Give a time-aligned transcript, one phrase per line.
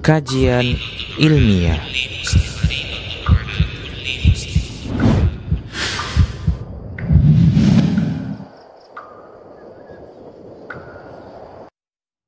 [0.00, 0.64] Kajian
[1.20, 1.76] ilmiah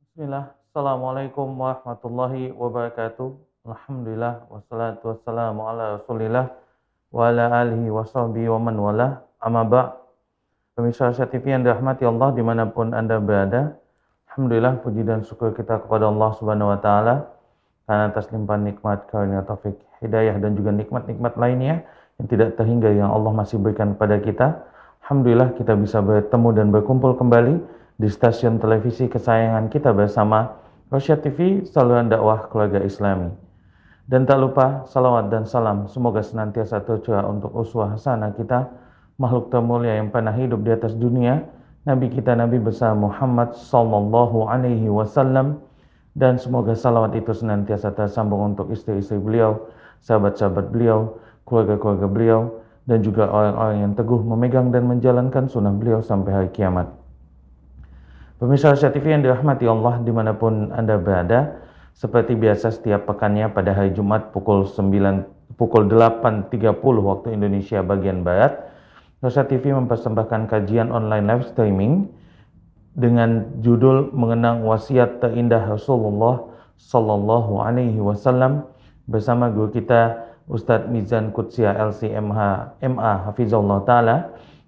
[0.04, 3.32] Bismillah, Assalamualaikum warahmatullahi wabarakatuh.
[3.64, 6.52] Alhamdulillah, wassalatu wassalamu ala rasulillah
[7.16, 10.04] wa ala alihi wa sahbihi wa man wala amma ba'
[10.76, 13.80] Pemirsa TV yang dirahmati Allah di mana pun Anda berada.
[14.34, 17.30] Alhamdulillah, puji dan syukur kita kepada Allah Subhanahu wa Ta'ala
[17.86, 21.86] karena atas limpahan nikmat, karunia, taufik, hidayah, dan juga nikmat-nikmat lainnya
[22.18, 24.46] yang tidak terhingga yang Allah masih berikan kepada kita.
[25.06, 27.62] Alhamdulillah, kita bisa bertemu dan berkumpul kembali
[27.94, 30.58] di stasiun televisi kesayangan kita bersama
[30.90, 33.30] Rosyad TV, saluran dakwah keluarga Islami.
[34.02, 38.66] Dan tak lupa salawat dan salam semoga senantiasa tercurah untuk uswah hasanah kita,
[39.14, 41.46] makhluk termulia yang pernah hidup di atas dunia,
[41.84, 45.60] Nabi kita Nabi besar Muhammad sallallahu alaihi wasallam
[46.16, 49.68] dan semoga salawat itu senantiasa tersambung untuk istri-istri beliau,
[50.00, 52.40] sahabat-sahabat beliau, keluarga-keluarga beliau,
[52.88, 56.88] dan juga orang-orang yang teguh memegang dan menjalankan sunnah beliau sampai hari kiamat.
[58.40, 61.60] Pemirsa Asia TV yang dirahmati Allah di mana pun Anda berada,
[61.92, 68.73] seperti biasa setiap pekannya pada hari Jumat pukul 9 pukul 8.30 waktu Indonesia bagian Barat,
[69.24, 72.12] Rosa TV mempersembahkan kajian online live streaming
[72.92, 76.44] dengan judul mengenang wasiat terindah Rasulullah
[76.76, 78.68] Sallallahu Alaihi Wasallam
[79.08, 84.16] bersama guru kita Ustadz Mizan Kutsia LCMH MA Hafizullah Ta'ala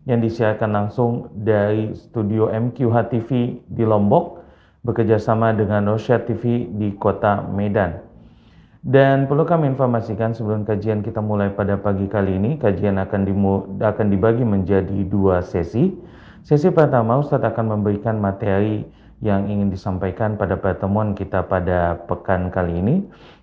[0.08, 4.40] yang disiarkan langsung dari studio MQH TV di Lombok
[4.88, 8.00] bekerjasama dengan Rosyad TV di kota Medan.
[8.86, 13.82] Dan perlu kami informasikan sebelum kajian kita mulai pada pagi kali ini, kajian akan, dimu,
[13.82, 15.90] akan dibagi menjadi dua sesi.
[16.46, 18.86] Sesi pertama, Ustadz akan memberikan materi
[19.18, 22.96] yang ingin disampaikan pada pertemuan kita pada pekan kali ini.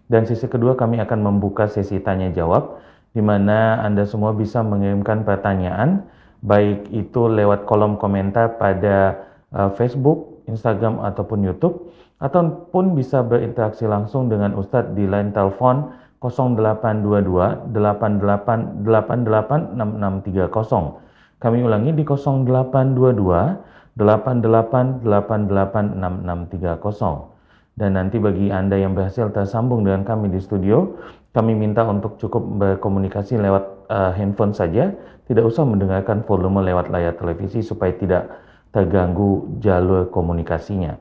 [0.07, 2.79] Dan sesi kedua kami akan membuka sesi tanya jawab,
[3.11, 6.07] di mana Anda semua bisa mengirimkan pertanyaan
[6.39, 11.91] baik itu lewat kolom komentar pada uh, Facebook, Instagram ataupun YouTube
[12.23, 15.91] ataupun bisa berinteraksi langsung dengan Ustadz di line telepon
[16.23, 21.03] 0822 88 6630.
[21.43, 27.35] Kami ulangi di 0822 88 6630.
[27.73, 30.95] Dan nanti bagi Anda yang berhasil tersambung dengan kami di studio,
[31.33, 34.93] kami minta untuk cukup berkomunikasi lewat uh, handphone saja,
[35.25, 38.29] tidak usah mendengarkan volume lewat layar televisi supaya tidak
[38.69, 40.93] terganggu jalur komunikasinya.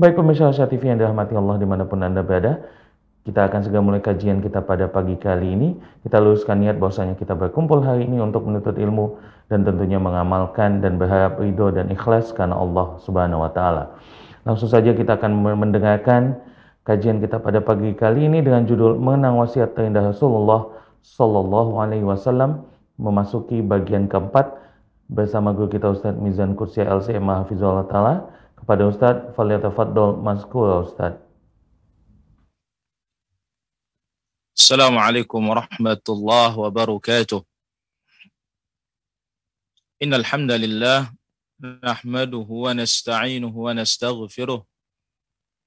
[0.00, 2.64] Baik pemirsa Asia TV yang dirahmati Allah di mana pun Anda berada,
[3.28, 5.76] kita akan segera mulai kajian kita pada pagi kali ini.
[6.00, 9.20] Kita luruskan niat bahwasanya kita berkumpul hari ini untuk menuntut ilmu
[9.52, 13.92] dan tentunya mengamalkan dan berharap ridho dan ikhlas karena Allah Subhanahu wa taala.
[14.48, 16.40] Langsung saja kita akan mendengarkan
[16.88, 20.72] kajian kita pada pagi kali ini dengan judul Mengenang Wasiat Terindah Rasulullah
[21.04, 22.64] Sallallahu Alaihi Wasallam
[22.96, 24.56] memasuki bagian keempat
[25.12, 31.18] bersama guru kita Ustadz Mizan Kursia LCM Hafizullah Ta'ala kepada Ustaz falyatafaddal mazkur Ustaz.
[34.52, 37.40] السلام عليكم ورحمة الله وبركاته
[40.02, 41.00] إن الحمد لله
[41.82, 44.60] نحمده ونستعينه ونستغفره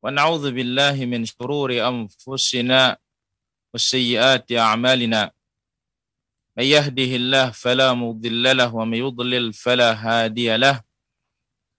[0.04, 2.98] ونعوذ بالله من شرور أنفسنا
[3.76, 5.22] وسيئات أعمالنا
[6.58, 10.82] من يهده الله فلا مضل له ومن يضلل فلا هادي له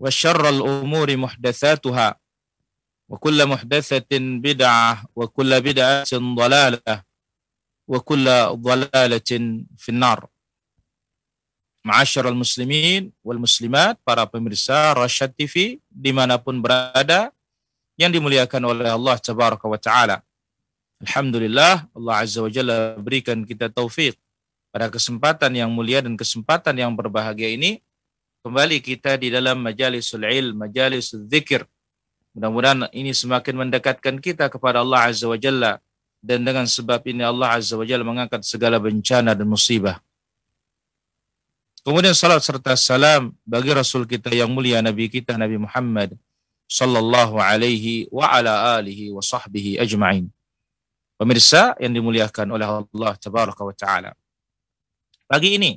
[0.00, 2.08] وشر الأمور محدثاتها
[3.08, 4.12] وكل محدثة
[4.44, 7.02] بدعة وكل بدعة ضلالة
[7.88, 9.30] وكل ضلالة
[9.76, 10.28] في النار
[11.86, 17.30] Ma'asyiral muslimin wal muslimat, para pemirsa Rasyad TV dimanapun berada,
[17.94, 20.18] yang dimuliakan oleh Allah Tabaraka wa taala.
[20.98, 24.18] Alhamdulillah Allah Azza wa Jalla berikan kita taufik
[24.74, 27.78] pada kesempatan yang mulia dan kesempatan yang berbahagia ini
[28.41, 31.63] kembali kita di dalam majalisul ilm, majalisul zikir.
[32.33, 35.77] Mudah-mudahan ini semakin mendekatkan kita kepada Allah Azza wa Jalla
[36.23, 40.01] dan dengan sebab ini Allah Azza wa Jalla mengangkat segala bencana dan musibah.
[41.81, 46.13] Kemudian salat serta salam bagi Rasul kita yang mulia Nabi kita Nabi Muhammad
[46.69, 50.29] sallallahu alaihi wa ala alihi wa sahbihi ajma'in.
[51.17, 54.13] Pemirsa yang dimuliakan oleh Allah tabaraka wa taala.
[55.25, 55.73] Pagi ini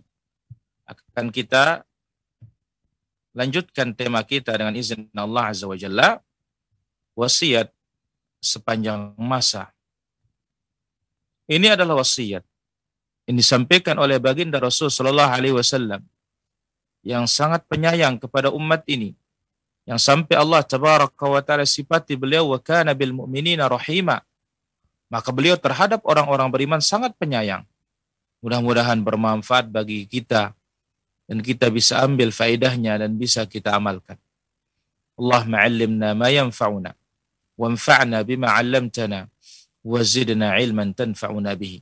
[0.85, 1.83] akan kita
[3.35, 6.23] lanjutkan tema kita dengan izin Allah azza wa jalla.
[7.15, 7.71] Wasiat
[8.43, 9.71] sepanjang masa.
[11.47, 12.43] Ini adalah wasiat
[13.29, 16.03] yang disampaikan oleh baginda Rasul Shallallahu Alaihi Wasallam
[17.05, 19.13] yang sangat penyayang kepada umat ini.
[19.85, 24.25] Yang sampai Allah tabaraka wa taala sifati beliau wa kana bil mu'minina rahima.
[25.13, 27.69] Maka beliau terhadap orang-orang beriman sangat penyayang.
[28.41, 30.57] Mudah-mudahan bermanfaat bagi kita
[31.25, 34.21] dan kita bisa ambil faedahnya dan bisa kita amalkan
[35.15, 36.93] Allah ma'allimna ma yanfa'una
[37.57, 39.31] wanfa'na bima 'allamtana
[39.85, 41.81] wa zidna ilman tanfa'una bihi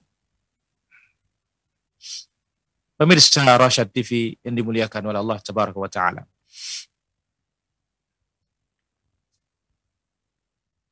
[3.03, 6.23] Pemirsa Rasyad TV yang dimuliakan oleh Allah Tabaraka wa Ta'ala.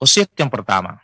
[0.02, 0.98] Wasiat yang pertama.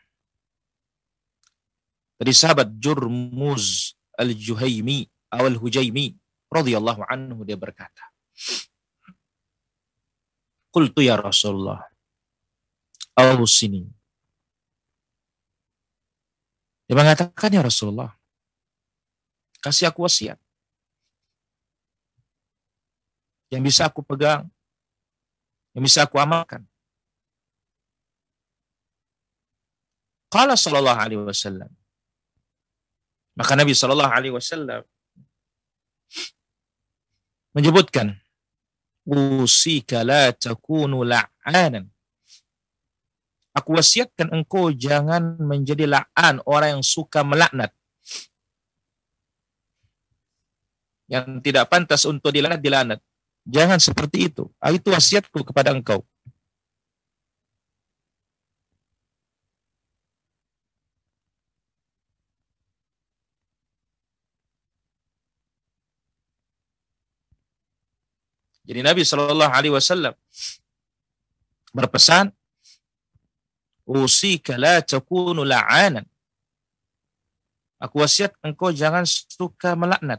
[2.19, 6.17] Dari sahabat Jurmuz al-Juhaimi atau al-Hujaimi
[6.63, 8.09] radhiyallahu anhu dia berkata.
[10.73, 11.81] Qultu ya Rasulullah.
[13.17, 13.85] Awsini.
[16.87, 18.13] Dia mengatakan ya Rasulullah.
[19.61, 20.39] Kasih aku wasiat
[23.51, 24.51] yang bisa aku pegang,
[25.75, 26.67] yang bisa aku amalkan.
[30.27, 31.71] Qala sallallahu alaihi wasallam.
[33.39, 34.83] Maka Nabi sallallahu alaihi wasallam
[37.57, 38.13] menyebutkan
[39.09, 41.89] usika la takunu la'anan.
[43.57, 47.73] Aku wasiatkan engkau jangan menjadi la'an orang yang suka melaknat.
[51.09, 53.01] Yang tidak pantas untuk dilaknat, dilaknat.
[53.49, 54.53] Jangan seperti itu.
[54.61, 56.05] Ah, itu wasiatku kepada engkau.
[68.67, 70.11] Jadi Nabi Shallallahu Alaihi Wasallam
[71.71, 72.35] berpesan,
[73.87, 76.03] "Usika la takunu la'anan."
[77.79, 80.19] Aku wasiat engkau jangan suka melaknat.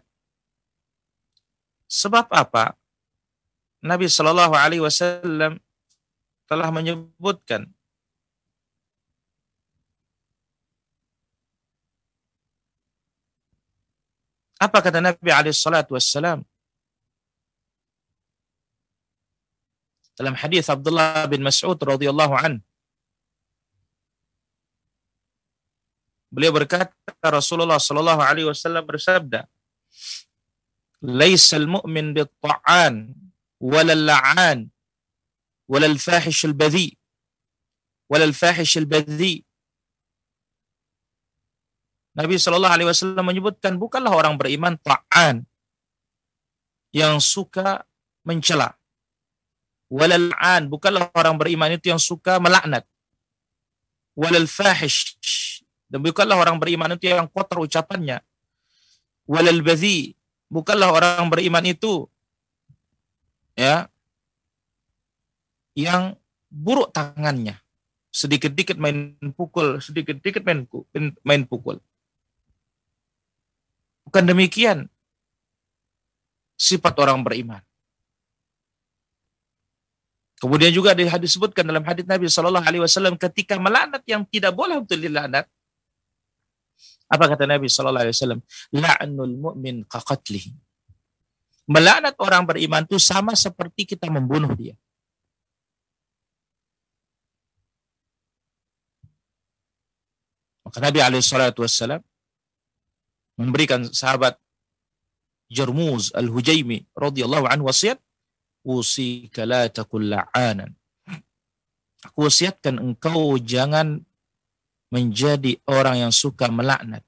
[1.92, 2.78] Sebab apa?
[3.84, 5.60] Nabi Shallallahu Alaihi Wasallam
[6.48, 7.68] telah menyebutkan
[14.58, 16.48] apa kata Nabi Alaihi Wasallam
[20.18, 22.54] dalam hadis Abdullah bin Mas'ud radhiyallahu an.
[26.34, 29.46] Beliau berkata Rasulullah sallallahu alaihi wasallam bersabda,
[31.22, 33.14] "Laisal mu'min bit-ta'an
[33.62, 34.70] wal la'an
[35.72, 36.98] walal fahish al-badhi
[38.12, 39.46] walal fahish al-badhi."
[42.18, 45.46] Nabi Shallallahu Alaihi Wasallam menyebutkan bukanlah orang beriman ta'an
[46.90, 47.86] yang suka
[48.26, 48.74] mencela,
[49.88, 52.84] Walal'an bukanlah orang beriman itu yang suka melaknat.
[54.18, 55.16] Walal fahish
[55.88, 58.20] dan bukanlah orang beriman itu yang kotor ucapannya.
[59.28, 59.64] Walal
[60.48, 62.08] bukanlah orang beriman itu
[63.58, 63.92] ya
[65.76, 66.16] yang
[66.48, 67.60] buruk tangannya
[68.14, 70.64] sedikit-dikit main pukul sedikit-dikit main
[71.22, 71.84] main pukul
[74.08, 74.88] bukan demikian
[76.56, 77.62] sifat orang beriman
[80.38, 84.98] Kemudian juga disebutkan dalam hadis Nabi Shallallahu Alaihi Wasallam ketika melaknat yang tidak boleh untuk
[84.98, 85.50] dilaknat.
[87.10, 88.42] Apa kata Nabi Shallallahu Alaihi Wasallam?
[88.70, 90.68] La'nul mu'min kaqatlihi
[91.68, 94.74] melaknat orang beriman itu sama seperti kita membunuh dia.
[100.64, 102.04] Maka Nabi SAW
[103.40, 104.36] memberikan sahabat
[105.48, 108.00] Jarmuz al-Hujaimi radhiyallahu anhu wasiat
[108.68, 110.72] usika la takul la'anan.
[112.12, 114.04] Aku wasiatkan engkau jangan
[114.94, 117.04] menjadi orang yang suka melaknat.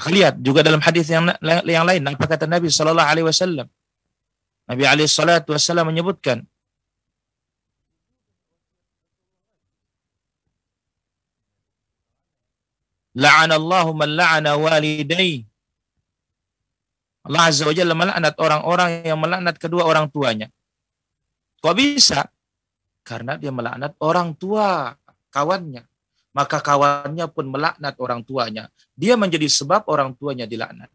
[0.00, 1.28] Lihat juga dalam hadis yang
[1.68, 3.68] yang lain apa kata Nabi sallallahu alaihi wasallam.
[4.70, 6.46] Nabi alaihi salatu wasallam menyebutkan
[13.10, 15.49] La'anallahu man la'ana walidayhi
[17.30, 20.50] Allah Azza wa Jalla melaknat orang-orang yang melaknat kedua orang tuanya.
[21.62, 22.26] Kok bisa?
[23.06, 24.98] Karena dia melaknat orang tua
[25.30, 25.86] kawannya.
[26.34, 28.66] Maka kawannya pun melaknat orang tuanya.
[28.98, 30.90] Dia menjadi sebab orang tuanya dilaknat.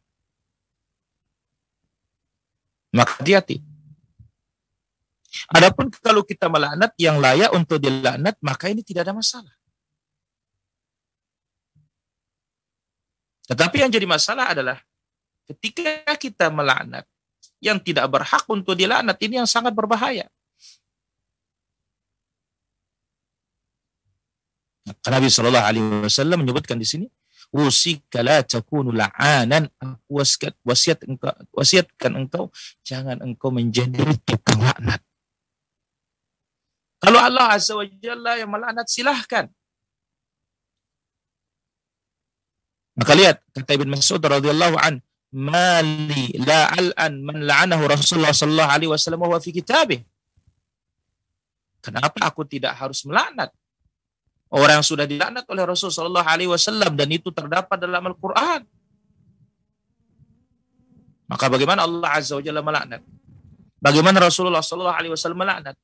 [2.91, 3.63] Maka hati-hati.
[5.55, 9.55] Adapun kalau kita melaknat yang layak untuk dilaknat, maka ini tidak ada masalah.
[13.47, 14.83] Tetapi yang jadi masalah adalah
[15.45, 17.05] ketika kita melaknat
[17.61, 20.29] yang tidak berhak untuk dilaknat ini yang sangat berbahaya.
[24.85, 27.05] Nabi Shallallahu Alaihi Wasallam menyebutkan di sini,
[27.49, 29.69] usika la takunu la'anan
[30.09, 32.49] wasiat wasiat engkau wasiatkan engkau
[32.81, 35.01] jangan engkau menjadi tukang laknat.
[36.97, 39.45] Kalau Allah Azza wa Jalla yang melaknat silahkan.
[42.95, 45.03] Maka lihat kata Ibn Mas'ud radhiyallahu an,
[45.35, 49.99] "Mali la al'an man la'anahu Rasulullah sallallahu alaihi wasallam wa fi kitabih."
[51.83, 53.51] Kenapa aku tidak harus melaknat
[54.49, 58.63] orang yang sudah dilaknat oleh Rasulullah sallallahu alaihi wasallam dan itu terdapat dalam Al-Qur'an?
[61.25, 63.01] Maka bagaimana Allah Azza wa Jalla melaknat?
[63.81, 65.75] Bagaimana Rasulullah sallallahu alaihi wasallam melaknat?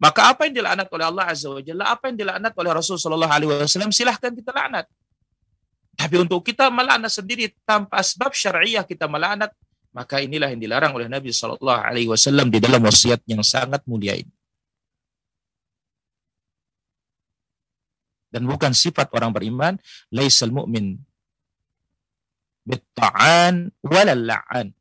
[0.00, 3.32] Maka apa yang dilaknat oleh Allah Azza wa Jalla, apa yang dilaknat oleh Rasulullah sallallahu
[3.32, 4.86] alaihi wasallam, silahkan kita laknat.
[6.00, 9.52] Tapi untuk kita melaknat sendiri tanpa sebab syariah kita melaknat,
[9.92, 14.16] maka inilah yang dilarang oleh Nabi Shallallahu Alaihi Wasallam di dalam wasiat yang sangat mulia
[14.16, 14.32] ini.
[18.32, 19.76] Dan bukan sifat orang beriman,
[20.08, 20.96] laisal mu'min
[22.64, 24.72] bitta'an walal la'an.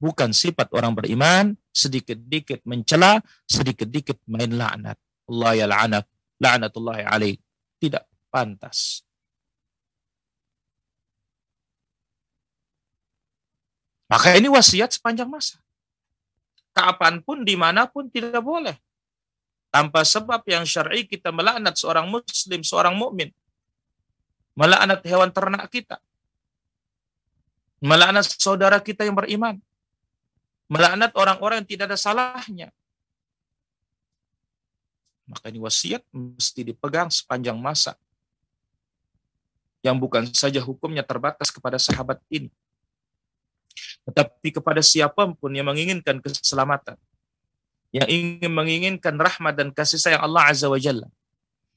[0.00, 4.96] Bukan sifat orang beriman sedikit-dikit mencela, sedikit-dikit main laknat.
[5.28, 6.08] Allah ya la'anak,
[6.40, 7.36] la'natullahi alaih.
[7.76, 9.03] Tidak pantas.
[14.08, 15.56] Maka ini wasiat sepanjang masa.
[16.74, 18.76] Kapan pun, di mana pun tidak boleh.
[19.72, 23.32] Tanpa sebab yang syar'i kita melaknat seorang muslim, seorang mukmin,
[24.54, 25.98] Melaknat hewan ternak kita.
[27.82, 29.58] Melaknat saudara kita yang beriman.
[30.70, 32.70] Melaknat orang-orang yang tidak ada salahnya.
[35.26, 37.98] Maka ini wasiat mesti dipegang sepanjang masa.
[39.82, 42.48] Yang bukan saja hukumnya terbatas kepada sahabat ini
[44.04, 46.96] tetapi kepada siapa pun yang menginginkan keselamatan,
[47.94, 51.08] yang ingin menginginkan rahmat dan kasih sayang Allah Azza wa Jalla.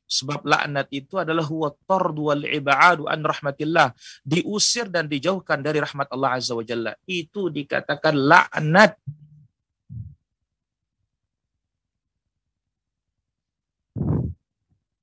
[0.08, 3.92] Sebab laknat itu adalah huwa tardu wal ibadu an rahmatillah.
[4.24, 6.96] Diusir dan dijauhkan dari rahmat Allah Azza wa Jalla.
[7.04, 8.96] Itu dikatakan laknat.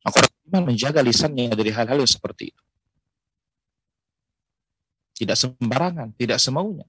[0.04, 0.20] Maka
[0.64, 2.62] menjaga lisannya dari hal-hal yang seperti itu.
[5.14, 6.86] Tidak sembarangan, tidak semaunya.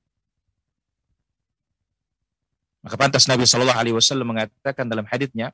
[2.85, 5.49] Maka pantas Nabi Shallallahu Alaihi Wasallam mengatakan dalam haditsnya,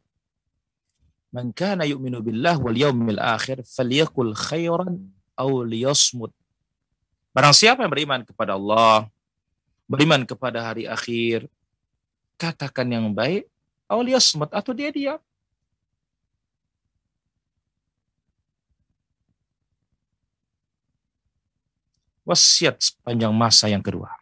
[1.32, 5.00] "Man kana yu'minu billah wal yaumil akhir falyakul khairan
[5.40, 6.36] aw liyasmut."
[7.32, 9.08] Barang siapa yang beriman kepada Allah,
[9.88, 11.48] beriman kepada hari akhir,
[12.36, 13.48] katakan yang baik,
[13.88, 15.20] aw liyasmut atau dia diam.
[22.22, 24.14] Wasiat sepanjang masa yang kedua.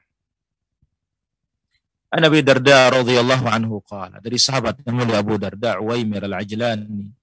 [2.09, 7.13] An Abi Darda radhiyallahu anhu qala dari sahabat yang mulia Abu Darda Uwaimir al-Ajlani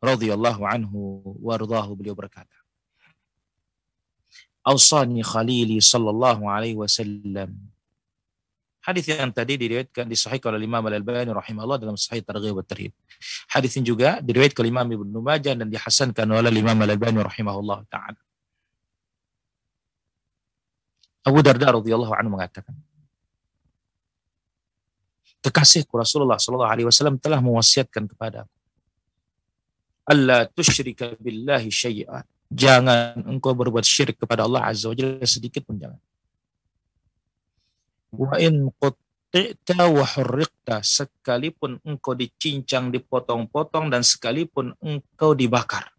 [0.00, 2.56] radhiyallahu anhu wardahu beliau berkata
[4.64, 7.52] Ausani khalili sallallahu alaihi wasallam
[8.80, 12.96] Hadis yang tadi diriwayatkan disahihkan oleh Imam Al-Albani rahimahullah dalam Sahih Targhib wa Tarhib.
[13.52, 18.16] Hadis ini juga diriwayatkan oleh Imam Ibnu Majah dan dihasankan oleh Imam Al-Albani rahimahullah taala.
[21.30, 22.74] Abu Darda radhiyallahu anhu mengatakan,
[25.40, 28.56] kekasihku Rasulullah Shallallahu Alaihi Wasallam telah mewasiatkan kepada aku.
[30.10, 32.26] Allah tusyrika billahi syai'an.
[32.50, 36.02] Jangan engkau berbuat syirik kepada Allah Azza wa Jalla sedikit pun jangan.
[38.10, 45.94] Wa in qutti'ta wa hurriqta sekalipun engkau dicincang, dipotong-potong dan sekalipun engkau dibakar.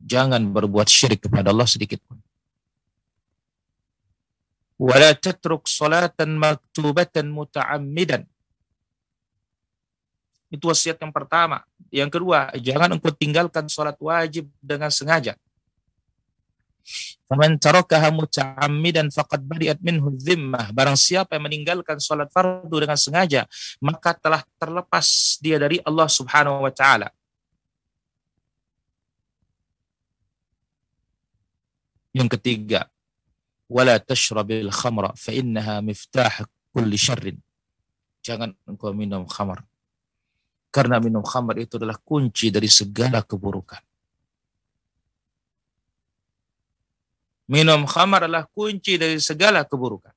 [0.00, 2.16] Jangan berbuat syirik kepada Allah sedikit pun.
[4.82, 8.26] Wala tatruk salatan maktubatan muta'ammidan
[10.52, 11.64] itu wasiat yang pertama.
[11.88, 15.32] Yang kedua, jangan engkau tinggalkan sholat wajib dengan sengaja.
[17.24, 20.68] Faman tarakaha muta'ammidan faqad bari'at minhu dhimmah.
[20.76, 23.48] Barang siapa yang meninggalkan sholat fardu dengan sengaja,
[23.80, 27.08] maka telah terlepas dia dari Allah Subhanahu wa taala.
[32.12, 32.92] Yang ketiga,
[34.04, 37.38] tashrabil khamra fa innaha miftah kulli syarrin.
[38.22, 39.64] Jangan engkau minum khamar.
[40.72, 43.82] Karena minum khamar itu adalah kunci dari segala keburukan.
[47.52, 50.14] Minum khamar adalah kunci dari segala keburukan.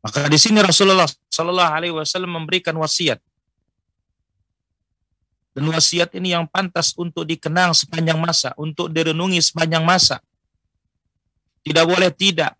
[0.00, 3.18] Maka di sini Rasulullah Shallallahu Alaihi Wasallam memberikan wasiat.
[5.56, 10.20] Dan wasiat ini yang pantas untuk dikenang sepanjang masa, untuk direnungi sepanjang masa.
[11.64, 12.52] Tidak boleh tidak.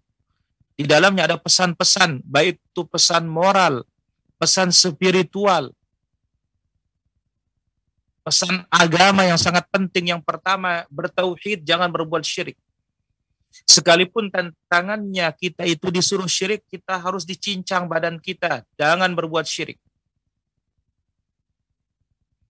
[0.73, 3.85] Di dalamnya ada pesan-pesan, baik itu pesan moral,
[4.41, 5.77] pesan spiritual,
[8.25, 10.17] pesan agama yang sangat penting.
[10.17, 12.57] Yang pertama, bertauhid, jangan berbuat syirik.
[13.69, 18.65] Sekalipun tantangannya kita itu disuruh syirik, kita harus dicincang badan kita.
[18.81, 19.77] Jangan berbuat syirik.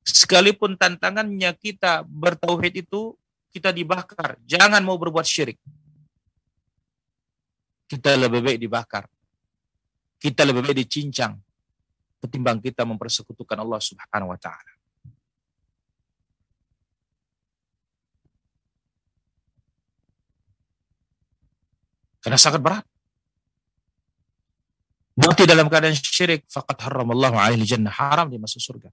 [0.07, 3.19] Sekalipun tantangannya kita bertauhid itu,
[3.51, 4.39] kita dibakar.
[4.47, 5.59] Jangan mau berbuat syirik.
[7.91, 9.05] Kita lebih baik dibakar.
[10.17, 11.35] Kita lebih baik dicincang
[12.27, 14.73] ketimbang kita mempersekutukan Allah Subhanahu wa taala.
[22.19, 22.85] Karena sangat berat.
[25.17, 27.95] Mati dalam keadaan syirik, faqad haramallahu alaihi jannah.
[27.95, 28.91] Haram dia masuk surga.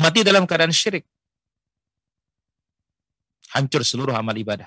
[0.00, 1.04] Mati dalam keadaan syirik.
[3.52, 4.66] Hancur seluruh amal ibadah.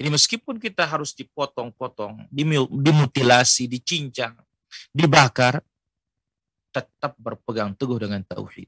[0.00, 2.24] Ini meskipun kita harus dipotong-potong,
[2.72, 4.32] dimutilasi, dicincang,
[4.96, 5.60] dibakar,
[6.72, 8.64] tetap berpegang teguh dengan tauhid.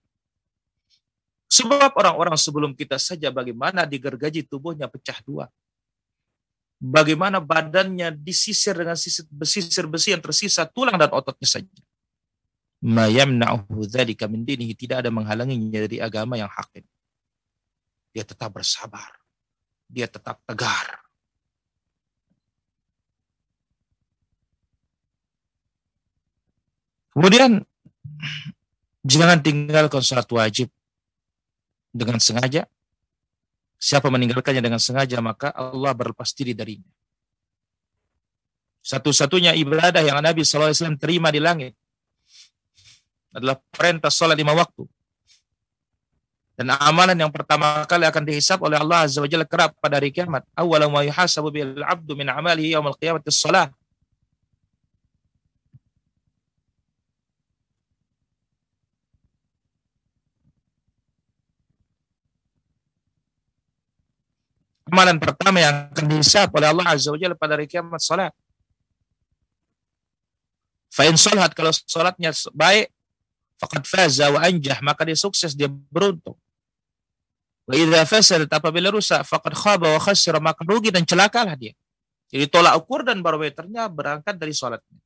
[1.48, 5.48] Sebab orang-orang sebelum kita saja bagaimana digergaji tubuhnya pecah dua.
[6.82, 11.70] Bagaimana badannya disisir dengan sisir besi-besi yang tersisa tulang dan ototnya saja.
[12.82, 16.82] Mayamna'uhu dzalika min dinihi tidak ada menghalanginya dari agama yang hak
[18.10, 19.14] Dia tetap bersabar.
[19.86, 21.02] Dia tetap tegar
[27.12, 27.60] Kemudian
[29.04, 30.72] jangan tinggalkan sholat wajib
[31.92, 32.64] dengan sengaja.
[33.82, 36.86] Siapa meninggalkannya dengan sengaja maka Allah berlepas diri darinya.
[38.78, 41.74] Satu-satunya ibadah yang Nabi SAW terima di langit
[43.34, 44.86] adalah perintah sholat lima waktu.
[46.54, 50.14] Dan amalan yang pertama kali akan dihisap oleh Allah Azza wa Jalla kerap pada hari
[50.14, 50.46] kiamat.
[50.54, 53.66] Awwalu ma yuhasabu bil 'abdu min amalihi yaumil qiyamati shalah.
[64.92, 68.36] Amalan pertama yang akan dihisap oleh Allah Azza wa Jalla pada hari kiamat salat.
[70.92, 72.92] Fa'in salat kalau salatnya baik,
[73.56, 76.36] faqad faza wa anjah, maka dia sukses, dia beruntung.
[77.64, 81.72] Wa idza fasadat apabila rusak, faqad khaba wa khasira, maka rugi dan celakalah dia.
[82.28, 85.00] Jadi tolak ukur dan barometernya berangkat dari salatnya.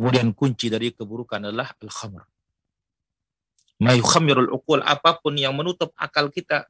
[0.00, 2.39] Kemudian kunci dari keburukan adalah al-khamr
[3.80, 6.68] ma yukhammirul uqul apa pun yang menutup akal kita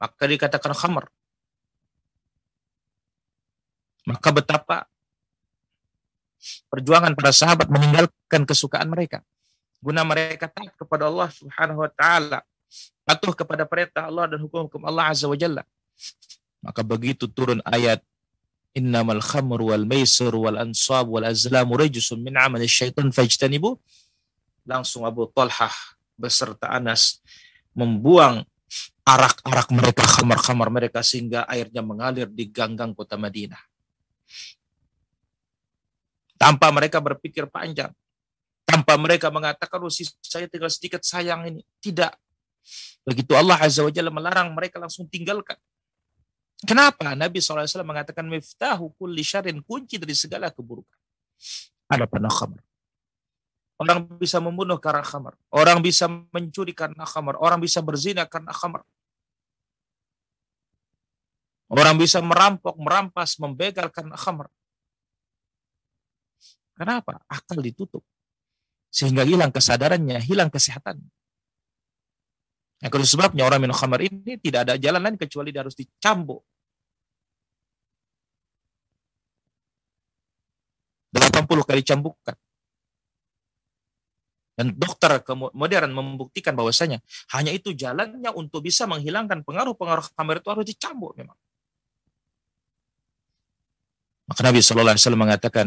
[0.00, 1.10] maka dikatakan khamar.
[4.08, 4.88] Maka betapa
[6.72, 9.20] perjuangan para sahabat meninggalkan kesukaan mereka.
[9.82, 12.40] Guna mereka taat kepada Allah Subhanahu wa taala
[13.04, 15.66] patuh kepada perintah Allah dan hukum-hukum Allah Azza wa Jalla.
[16.64, 18.00] Maka begitu turun ayat
[18.72, 23.76] innamal khamru wal maisir wal ansab wal azlamu rajsun min amali syaitan fajtanibu
[24.62, 25.74] langsung Abu Talhah
[26.20, 27.24] beserta Anas
[27.72, 28.44] membuang
[29.02, 33.58] arak-arak mereka, kamar-kamar mereka sehingga airnya mengalir di ganggang kota Madinah.
[36.36, 37.90] Tanpa mereka berpikir panjang.
[38.64, 41.66] Tanpa mereka mengatakan, oh, saya tinggal sedikit sayang ini.
[41.82, 42.12] Tidak.
[43.02, 45.58] Begitu Allah Azza wa Jalla melarang mereka langsung tinggalkan.
[46.60, 47.16] Kenapa?
[47.16, 50.98] Nabi SAW mengatakan miftahu kulli syarin kunci dari segala keburukan.
[51.88, 52.60] Ada panah khamar.
[53.80, 55.40] Orang bisa membunuh karena khamar.
[55.48, 57.40] Orang bisa mencuri karena khamar.
[57.40, 58.84] Orang bisa berzina karena khamar.
[61.72, 64.52] Orang bisa merampok, merampas, membegal karena khamar.
[66.76, 67.24] Kenapa?
[67.24, 68.04] Akal ditutup.
[68.92, 71.00] Sehingga hilang kesadarannya, hilang kesehatan.
[72.84, 76.44] Yang kedua sebabnya orang minum khamar ini tidak ada jalan lain kecuali harus dicambuk.
[81.16, 82.36] 80 kali cambukan
[84.60, 85.24] Dan dokter
[85.56, 87.00] modern membuktikan bahwasanya
[87.32, 91.32] hanya itu jalannya untuk bisa menghilangkan pengaruh-pengaruh khamar itu harus dicambuk memang.
[94.28, 95.66] Maka Nabi Shallallahu Alaihi Wasallam mengatakan,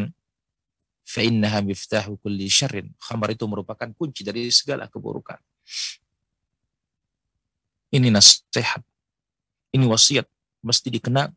[1.10, 5.42] "Fa'innaha miftahu kulli syarrin." Khamar itu merupakan kunci dari segala keburukan.
[7.90, 8.86] Ini nasihat.
[9.74, 10.30] Ini wasiat.
[10.62, 11.34] Mesti dikenal.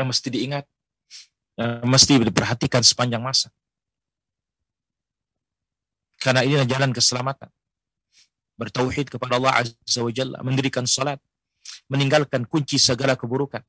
[0.00, 0.64] Yang mesti diingat.
[1.60, 3.52] Yang mesti diperhatikan sepanjang masa.
[6.16, 7.52] Karena ini jalan keselamatan.
[8.56, 10.40] Bertauhid kepada Allah Azza wa Jalla.
[10.40, 11.20] Mendirikan salat.
[11.92, 13.60] Meninggalkan kunci segala keburukan.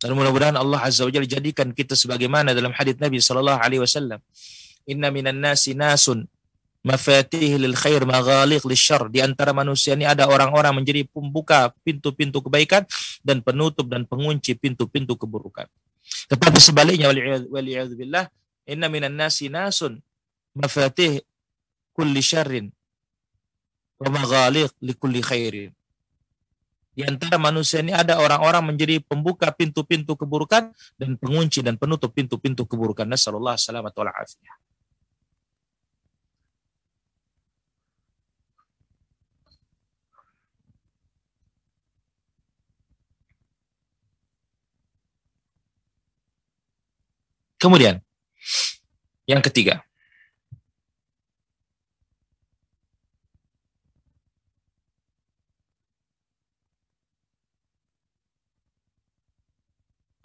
[0.00, 4.18] Dan mudah-mudahan Allah Azza wa Jalla jadikan kita sebagaimana dalam hadis Nabi sallallahu alaihi wasallam.
[4.88, 6.26] Inna minan nasi nasun
[6.82, 9.08] mafatih lil khair maghaliq syarr.
[9.08, 12.82] Di antara manusia ini ada orang-orang menjadi pembuka pintu-pintu kebaikan
[13.22, 15.70] dan penutup dan pengunci pintu-pintu keburukan.
[16.28, 17.08] Tetapi sebaliknya
[17.48, 18.26] waliyadzubillah
[18.66, 20.02] inna minan nasi nasun
[20.52, 21.22] mafatih
[21.94, 22.68] kulli syarrin
[24.02, 25.70] wa maghaliq li kulli khairin.
[26.92, 32.68] Di antara manusia ini ada orang-orang menjadi pembuka pintu-pintu keburukan dan pengunci dan penutup pintu-pintu
[32.68, 33.08] keburukan.
[33.08, 34.12] Nasallallahu salamat wal
[47.62, 48.02] Kemudian,
[49.22, 49.86] yang ketiga,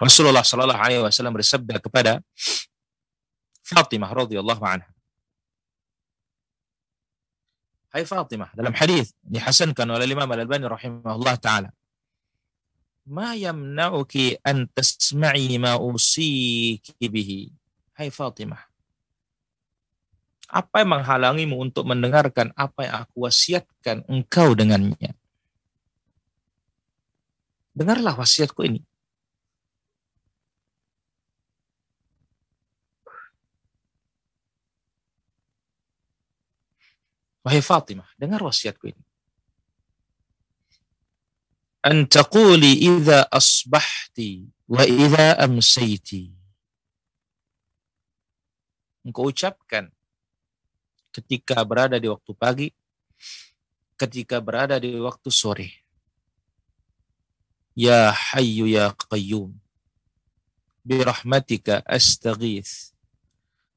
[0.02, 2.26] Rasulullah Shallallahu Alaihi Wasallam bersabda kepada
[3.62, 4.90] Fatimah radhiyallahu anha.
[7.94, 11.70] Hai Fatimah, dalam hadis dihasankan oleh Imam Al-Albani rahimahullah taala.
[13.08, 17.48] Ma yamna'uki an tasma'i ma usiki bihi.
[17.96, 18.60] Hai Fatimah.
[20.52, 25.16] Apa yang menghalangimu untuk mendengarkan apa yang aku wasiatkan engkau dengannya?
[27.72, 28.84] Dengarlah wasiatku ini.
[37.48, 39.04] Wahai Fatimah, dengar wasiatku ini.
[41.88, 46.36] An taquli idza asbahti wa idza amsayti.
[49.08, 49.88] Engkau ucapkan
[51.16, 52.68] ketika berada di waktu pagi,
[53.96, 55.70] ketika berada di waktu sore.
[57.72, 59.56] Ya Hayyu ya Qayyum.
[60.84, 62.92] Birahmatika astaghith.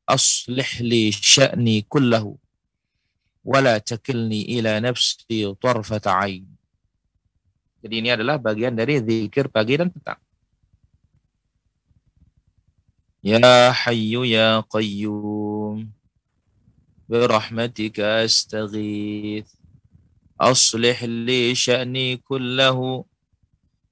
[0.03, 2.35] Aslih li sya'ni kullahu
[3.47, 6.60] wala takilni ila nafsi tarfat ain.
[7.86, 10.18] Jadi ini adalah bagian dari zikir pagi dan petang.
[13.26, 15.90] Ya Hayyu ya Qayyum
[17.10, 19.50] birahmatika astaghith
[20.38, 23.06] aslih li sya'ni kullahu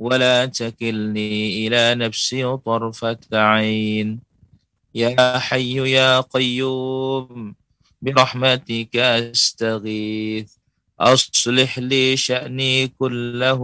[0.03, 4.19] ولا تكلني إلى نفسي طرفة عين
[4.95, 7.55] يا حي يا قيوم
[8.01, 10.49] برحمتك أستغيث
[10.99, 13.59] أصلح لي شأني كله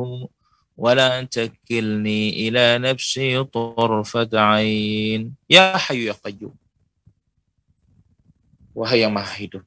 [0.77, 6.55] ولا تكلني إلى نفسي طرفة عين يا حي يا قيوم
[8.79, 9.65] Wahai yang maha hidup,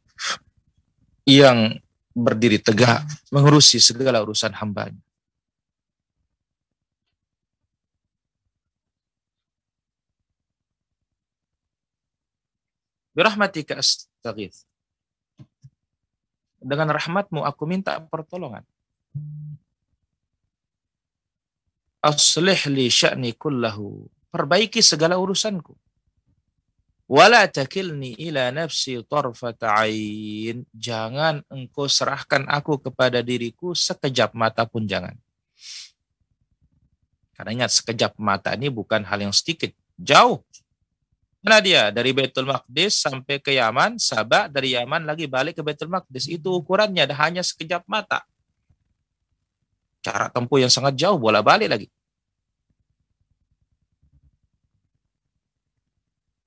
[1.28, 1.76] yang
[2.16, 4.96] berdiri tegak mengurusi segala urusan hambanya.
[13.12, 14.64] Birahmatika astaghith.
[16.57, 18.65] Dengan rahmatmu aku minta pertolongan.
[22.01, 24.05] Aslih li sya'ni kullahu.
[24.29, 25.73] Perbaiki segala urusanku.
[27.07, 30.67] Wala takilni ila nafsi tarfata ain.
[30.75, 35.15] Jangan engkau serahkan aku kepada diriku sekejap mata pun jangan.
[37.31, 39.71] Karena ingat sekejap mata ini bukan hal yang sedikit.
[39.95, 40.43] Jauh
[41.41, 41.93] Mana dia?
[41.93, 46.27] Dari Baitul Maqdis sampai ke Yaman, Sabah dari Yaman lagi balik ke Baitul Maqdis.
[46.27, 48.25] Itu ukurannya hanya sekejap mata.
[50.01, 51.87] Cara tempuh yang sangat jauh, bola balik lagi.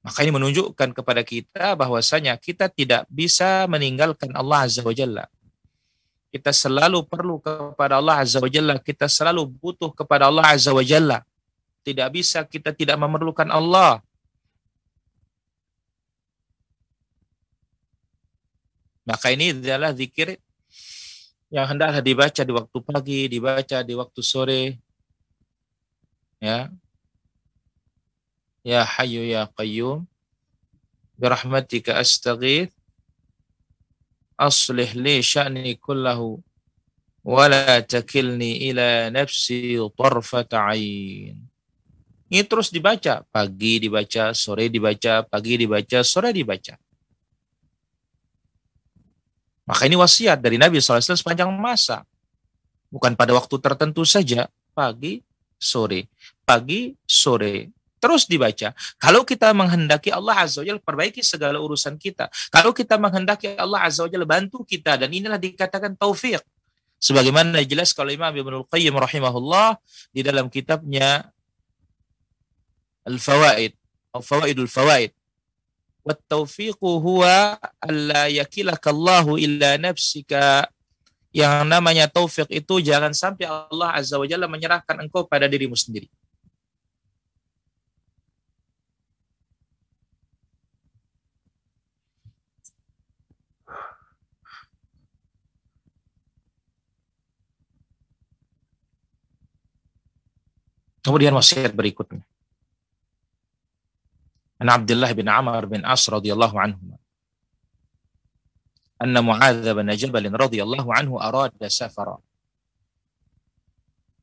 [0.01, 5.29] Maka ini menunjukkan kepada kita bahwasanya kita tidak bisa meninggalkan Allah Azza wa Jalla.
[6.33, 8.81] Kita selalu perlu kepada Allah Azza wa Jalla.
[8.81, 11.21] Kita selalu butuh kepada Allah Azza wa Jalla.
[11.85, 14.01] Tidak bisa kita tidak memerlukan Allah.
[19.11, 20.39] Maka ini adalah zikir
[21.51, 24.63] yang hendaklah dibaca di waktu pagi, dibaca di waktu sore.
[26.39, 26.71] Ya.
[28.63, 30.07] Ya Hayyu ya Qayyum
[31.19, 32.71] birahmatika astaghith
[34.39, 36.41] aslih li sya'ni kullahu
[37.27, 41.51] wa la takilni ila nafsi tarfata ain.
[42.31, 46.79] Ini terus dibaca, pagi dibaca, sore dibaca, pagi dibaca, sore dibaca.
[49.71, 52.03] Maka ini wasiat dari Nabi SAW sepanjang masa.
[52.91, 55.23] Bukan pada waktu tertentu saja, pagi,
[55.55, 56.11] sore,
[56.43, 57.71] pagi, sore.
[58.03, 58.75] Terus dibaca.
[58.99, 62.27] Kalau kita menghendaki Allah Azza wa perbaiki segala urusan kita.
[62.51, 64.99] Kalau kita menghendaki Allah Azza wa bantu kita.
[64.99, 66.43] Dan inilah dikatakan taufik.
[66.99, 69.79] Sebagaimana jelas kalau Imam Ibn Al-Qayyim rahimahullah
[70.11, 71.31] di dalam kitabnya
[73.07, 73.77] Al-Fawaid.
[74.17, 75.15] Al-Fawaidul Fawaid
[76.05, 80.69] wa taufiqu huwa alla yakilakallahu illa nafsika
[81.31, 86.11] yang namanya taufik itu jangan sampai Allah Azza wa Jalla menyerahkan engkau pada dirimu sendiri.
[101.01, 102.21] Kemudian wasiat berikutnya
[104.62, 106.96] عن عبد الله بن عمر بن عاص رضي الله عنهما
[109.04, 112.18] أن معاذ بن جبل رضي الله عنه أراد سفرا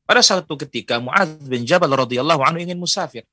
[0.03, 3.25] Pada satu ketika Muadz bin Jabal radhiyallahu anhu ingin musafir.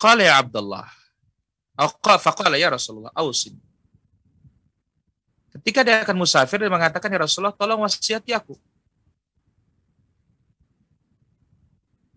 [0.00, 0.88] Qala ya Abdullah.
[2.18, 3.54] Faqala ya Rasulullah, ausin.
[5.54, 8.58] Ketika dia akan musafir, dia mengatakan, ya Rasulullah, tolong wasiati aku.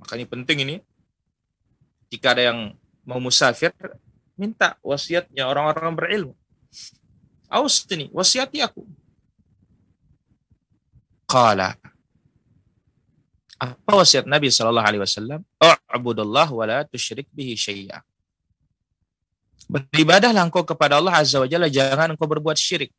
[0.02, 0.76] Maka ini penting ini.
[2.10, 2.74] Jika ada yang
[3.06, 3.70] mau musafir,
[4.34, 6.34] minta wasiatnya orang-orang berilmu.
[7.46, 8.82] Aus ini, wasiati aku.
[11.30, 11.78] Qala.
[13.62, 15.40] Apa wasiat Nabi Shallallahu Alaihi Wasallam?
[15.62, 18.02] U'budullah wa la tusyrik bihi syai'a.
[19.70, 22.90] Beribadahlah engkau kepada Allah Azza wa Jalla, jangan engkau berbuat syirik.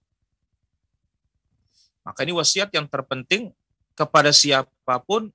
[2.08, 3.52] Maka ini wasiat yang terpenting
[3.92, 5.28] kepada siapa pun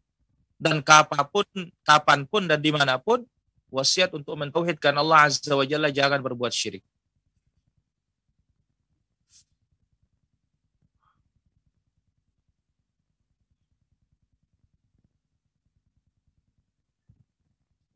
[0.59, 1.47] dan kapan pun,
[1.87, 3.23] kapan pun dan di mana pun
[3.71, 6.83] wasiat untuk mentauhidkan Allah Azza wa Jalla jangan berbuat syirik.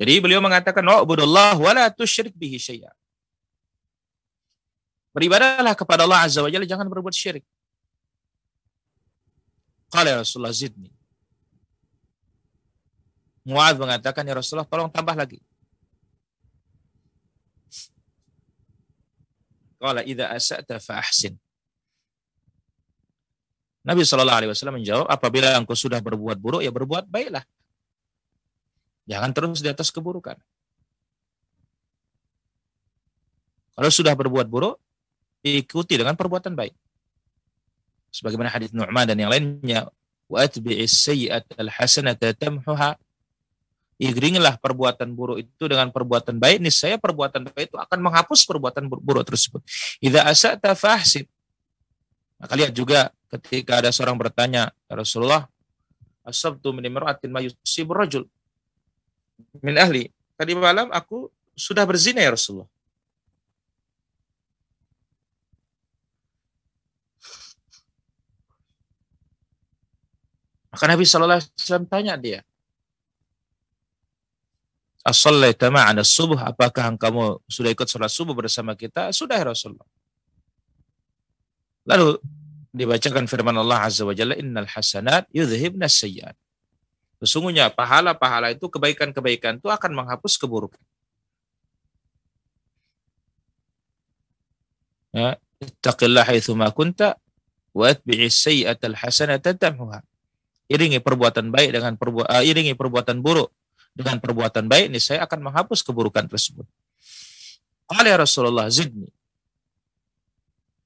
[0.03, 2.91] Jadi beliau mengatakan wa'budullah wa la tusyrik bihi syai'a.
[5.15, 7.47] Beribadahlah kepada Allah Azza wa Jalla jangan berbuat syirik.
[9.93, 11.02] Qala Rasulullah zidni.
[13.43, 15.43] Mu'ad mengatakan, ya Rasulullah tolong tambah lagi.
[19.83, 21.35] Qala idza asa'ta fa ahsin.
[23.83, 27.43] Nabi Shallallahu Alaihi Wasallam menjawab, apabila engkau sudah berbuat buruk, ya berbuat baiklah.
[29.11, 30.39] Jangan terus di atas keburukan.
[33.75, 34.79] Kalau sudah berbuat buruk,
[35.43, 36.71] ikuti dengan perbuatan baik.
[38.15, 39.91] Sebagaimana hadis Nu'man dan yang lainnya,
[40.31, 42.95] wa atbi'is sayyi'at al-hasanata tamhuha
[44.01, 49.25] iringilah perbuatan buruk itu dengan perbuatan baik, niscaya perbuatan baik itu akan menghapus perbuatan buruk
[49.29, 49.61] tersebut.
[50.01, 51.29] Idza asa'ta fahsib.
[52.43, 55.47] Maka lihat juga ketika ada seorang bertanya, ya Rasulullah,
[56.27, 58.27] asabtu min imra'atin ma yusibur rajul
[59.63, 60.11] min ahli.
[60.35, 62.67] Tadi malam aku sudah berzina ya Rasulullah.
[70.73, 72.41] Maka Nabi Shallallahu Alaihi Wasallam tanya dia,
[75.03, 79.11] As-sallaita ma'ana subuh, apakah kamu sudah ikut sholat subuh bersama kita?
[79.11, 79.89] Sudah ya Rasulullah.
[81.83, 82.23] Lalu
[82.71, 86.39] dibacakan firman Allah Azza wa Jalla, innal hasanat yudhibna sayyiat.
[87.19, 90.79] Sesungguhnya pahala-pahala itu, kebaikan-kebaikan itu akan menghapus keburukan.
[95.11, 97.19] Ya, ittaqillah haitsu ma kunta
[97.75, 99.99] wa atbi'is sayyi'atal hasanata tamhuha.
[100.71, 103.53] Iringi perbuatan baik dengan perbuatan uh, iringi perbuatan buruk
[103.93, 106.65] dengan perbuatan baik ini saya akan menghapus keburukan tersebut.
[107.85, 109.09] Qala ya Rasulullah zidni.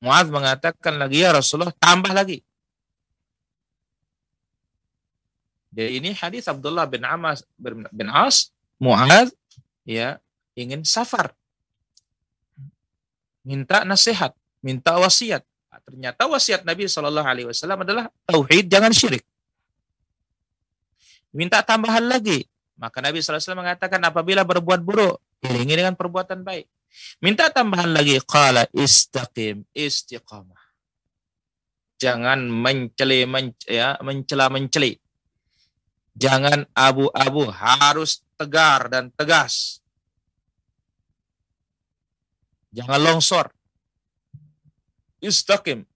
[0.03, 2.43] Mu'adz mengatakan lagi ya Rasulullah tambah lagi.
[5.71, 7.47] Jadi ini hadis Abdullah bin Amas
[7.93, 8.51] bin As
[8.83, 9.33] Mu'adz
[9.87, 10.19] ya
[10.59, 11.31] ingin safar.
[13.47, 15.47] Minta nasihat, minta wasiat.
[15.87, 19.23] Ternyata wasiat Nabi Shallallahu alaihi wasallam adalah tauhid jangan syirik.
[21.31, 26.69] Minta tambahan lagi, maka Nabi SAW mengatakan apabila berbuat buruk, iringi dengan perbuatan baik.
[27.21, 30.61] Minta tambahan lagi, qala istaqim, istiqamah.
[31.97, 35.01] Jangan menceli, men, ya, mencela menceli.
[36.17, 39.81] Jangan abu-abu, harus tegar dan tegas.
[42.77, 43.49] Jangan longsor.
[45.25, 45.89] Istaqim.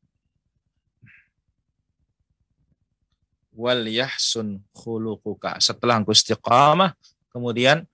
[3.61, 5.61] Wal yahsun khuluquka.
[5.61, 6.97] Setelah engkau istiqamah,
[7.29, 7.85] kemudian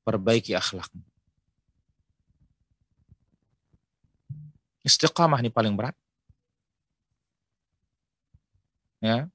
[0.00, 1.04] perbaiki akhlakmu.
[4.80, 5.92] Istiqamah ini paling berat.
[9.04, 9.28] Ya.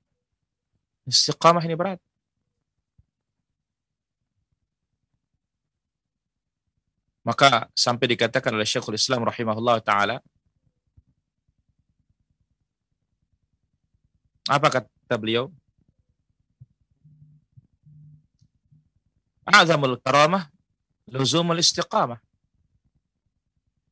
[1.05, 2.01] Istiqamah ini berat.
[7.21, 10.21] Maka sampai dikatakan oleh Syekhul Islam rahimahullah taala
[14.45, 15.49] apa kata beliau?
[19.45, 20.49] Azamul karamah
[21.09, 22.17] luzumul istiqamah.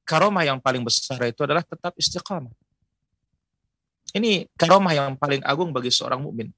[0.04, 2.52] Karamah yang paling besar itu adalah tetap istiqamah.
[4.14, 6.54] Ini karamah yang paling agung bagi seorang mukmin.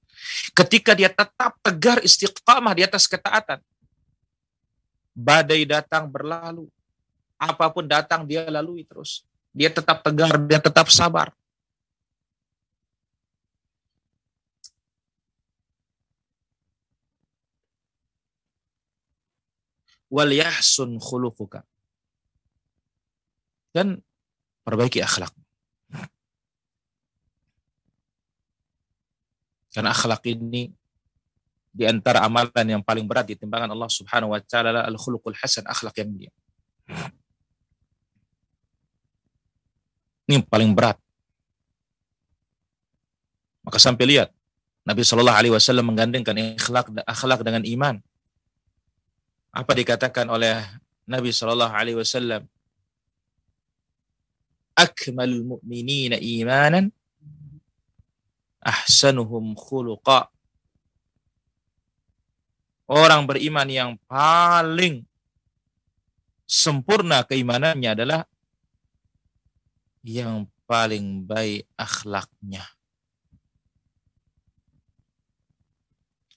[0.52, 3.60] Ketika dia tetap tegar istiqamah di atas ketaatan,
[5.16, 6.68] badai datang berlalu.
[7.36, 9.24] Apa pun datang dia lalui terus.
[9.56, 11.32] Dia tetap tegar, dia tetap sabar.
[20.12, 21.66] Wal yahsun khuluquka.
[23.76, 24.00] Dan
[24.64, 25.34] perbaiki akhlak.
[29.76, 30.72] Karena akhlak ini
[31.76, 36.00] di antara amalan yang paling berat di timbangan Allah Subhanahu wa taala al-khuluqul hasan, akhlak
[36.00, 36.32] yang mulia.
[40.24, 40.96] Ini yang paling berat.
[43.68, 44.32] Maka sampai lihat
[44.88, 46.56] Nabi Shallallahu alaihi wasallam menggandengkan
[47.04, 48.00] akhlak dengan iman.
[49.56, 50.60] Apa dikatakan oleh
[51.08, 52.44] Nabi Shallallahu alaihi wasallam?
[54.76, 56.92] Akmalul mu'minina imanan
[58.60, 60.28] ahsanuhum khuluqa
[62.92, 65.08] orang beriman yang paling
[66.44, 68.22] sempurna keimanannya adalah
[70.04, 72.66] yang paling baik akhlaknya.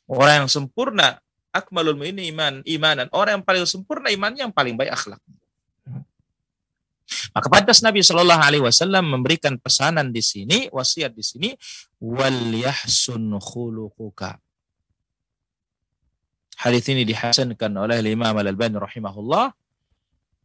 [0.09, 1.20] Orang yang sempurna,
[1.59, 3.07] akmalul ini iman, imanan.
[3.11, 5.37] Orang yang paling sempurna imannya yang paling baik akhlaknya.
[7.33, 11.51] Maka pantas Nabi Shallallahu Alaihi Wasallam memberikan pesanan di sini, wasiat di sini,
[12.05, 14.37] wal yahsun khuluquka
[16.59, 19.55] Hadis ini dihasankan oleh Imam Al-Albani rahimahullah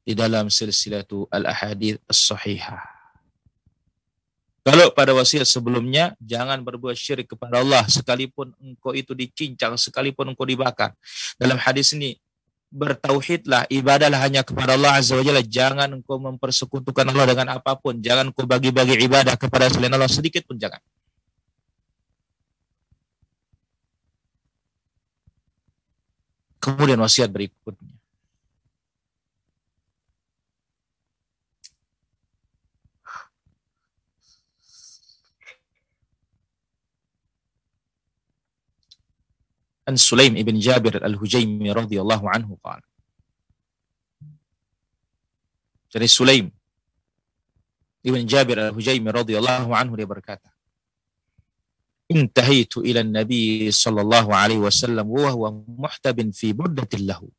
[0.06, 2.92] di dalam silsilatu al-ahadith as-sahihah.
[4.63, 10.47] Kalau pada wasiat sebelumnya, jangan berbuat syirik kepada Allah sekalipun engkau itu dicincang, sekalipun engkau
[10.47, 10.95] dibakar.
[11.36, 12.15] Dalam hadis ini,
[12.71, 15.43] bertauhidlah, ibadahlah hanya kepada Allah Azza wa.
[15.43, 17.99] Jangan engkau mempersekutukan Allah dengan apa pun.
[17.99, 20.80] Jangan engkau bagi-bagi ibadah kepada selain Allah sedikit pun jangan.
[26.63, 27.92] Kemudian wasiat berikutnya.
[39.83, 42.83] An Sulaim ibn Jabir al-Hujaimi radhiyallahu anhu qala.
[45.91, 46.47] Dari Sulaim
[48.03, 50.51] ibn Jabir al-Hujaimi radhiyallahu anhu dia berkata,
[52.11, 57.31] intahaitu ila Nabi sallallahu alaihi wasallam wa huwa muhtabin fi burdatin lahu.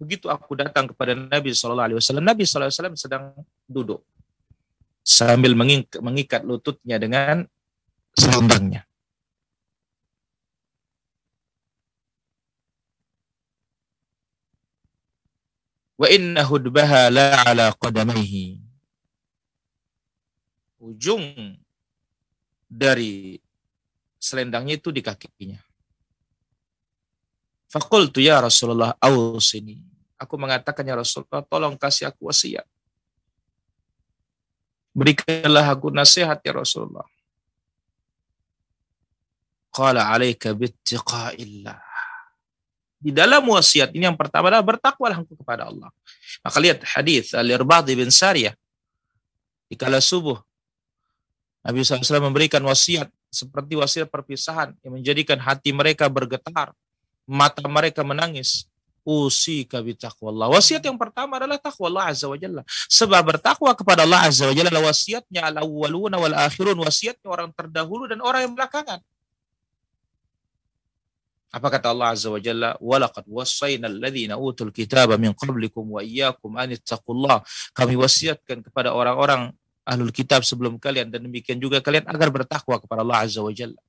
[0.00, 3.24] Begitu aku datang kepada Nabi sallallahu alaihi wasallam, Nabi sallallahu alaihi wasallam sedang
[3.68, 4.00] duduk
[5.04, 5.52] sambil
[6.00, 7.44] mengikat lututnya dengan
[8.16, 8.87] selendangnya.
[15.98, 18.62] Wa inna hudbaha la ala qadamaihi.
[20.78, 21.58] Ujung
[22.70, 23.42] dari
[24.14, 25.58] selendangnya itu di kakinya.
[27.66, 29.82] Fakultu ya Rasulullah awsini.
[30.18, 32.66] Aku mengatakan ya Rasulullah, tolong kasih aku wasiat.
[34.94, 37.06] Berikanlah aku nasihat ya Rasulullah.
[39.70, 41.87] Qala alaika bittiqaillah.
[42.98, 45.90] Di dalam wasiat ini yang pertama adalah bertakwalah kepada Allah.
[46.42, 48.54] Maka lihat hadis Al-Irbad bin Sariyah.
[49.70, 50.40] Di kala subuh
[51.62, 56.72] Nabi SAW memberikan wasiat seperti wasiat perpisahan yang menjadikan hati mereka bergetar,
[57.28, 58.66] mata mereka menangis.
[59.08, 60.52] Usi kabi taqwallah.
[60.52, 62.60] Wasiat yang pertama adalah takwa Allah Azza wa Jalla.
[62.92, 66.76] Sebab bertakwa kepada Allah Azza wa Jalla wasiatnya al awwaluna wal akhirun.
[66.76, 69.00] Wasiatnya orang terdahulu dan orang yang belakangan.
[71.48, 72.76] Apa kata Allah Azza wa Jalla?
[72.76, 77.40] Walaqad wassayna alladziina utul kitaba min qablikum wa iyyakum an ittaqullah.
[77.72, 79.48] Kami wasiatkan kepada orang-orang
[79.88, 83.80] ahlul kitab sebelum kalian dan demikian juga kalian agar bertakwa kepada Allah Azza wa Jalla.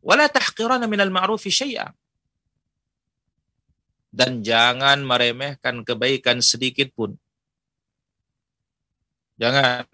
[0.00, 1.92] Wala tahqiranna minal ma'rufi syai'a
[4.10, 7.14] dan jangan meremehkan kebaikan sedikit pun.
[9.38, 9.86] Jangan.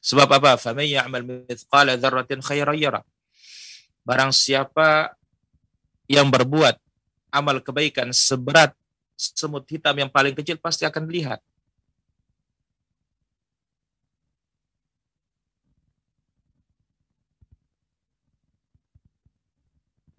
[0.00, 0.54] Sebab apa?
[0.54, 3.02] Faman ya'mal mithqala dzarratin khairan yara.
[4.06, 5.18] Barang siapa
[6.06, 6.78] yang berbuat
[7.34, 8.70] amal kebaikan seberat
[9.18, 11.42] semut hitam yang paling kecil pasti akan dilihat.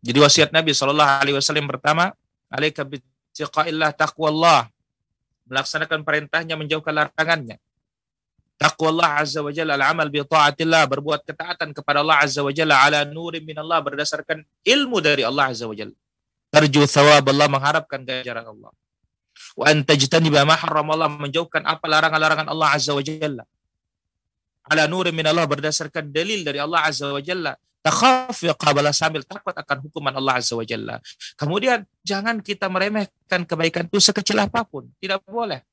[0.04, 2.16] Jadi wasiat Nabi Shallallahu Alaihi Wasallam pertama,
[2.48, 2.88] alaika
[3.38, 4.66] bittiqaillah taqwallah,
[5.46, 7.62] melaksanakan perintahnya menjauhkan larangannya.
[8.58, 12.82] Taqwa Allah Azza wa Jalla al-amal bi ta'atillah, berbuat ketaatan kepada Allah Azza wa Jalla
[12.82, 15.94] ala nurin min Allah berdasarkan ilmu dari Allah Azza wa Jalla.
[16.50, 18.74] Tarju thawab Allah mengharapkan ganjaran Allah.
[19.54, 23.46] Wa an tajtaniba ma Allah menjauhkan apa larangan-larangan Allah Azza wa Jalla.
[24.66, 27.54] Ala nurin min Allah berdasarkan dalil dari Allah Azza wa Jalla.
[27.82, 31.00] Takhaf qabala sambil takut akan hukuman Allah Azza wa Jalla.
[31.40, 34.92] Kemudian jangan kita meremehkan kebaikan itu sekecil apa pun.
[35.00, 35.64] Tidak boleh.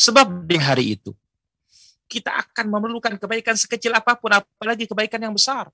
[0.00, 1.12] Sebab di hari itu
[2.10, 5.70] kita akan memerlukan kebaikan sekecil apa pun, apalagi kebaikan yang besar.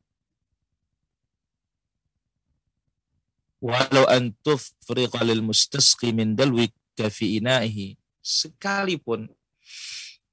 [3.57, 4.77] Walau antuf
[5.25, 6.69] lil mustasqi min dalwi
[7.09, 7.97] fi ina'ihi.
[8.21, 9.31] Sekalipun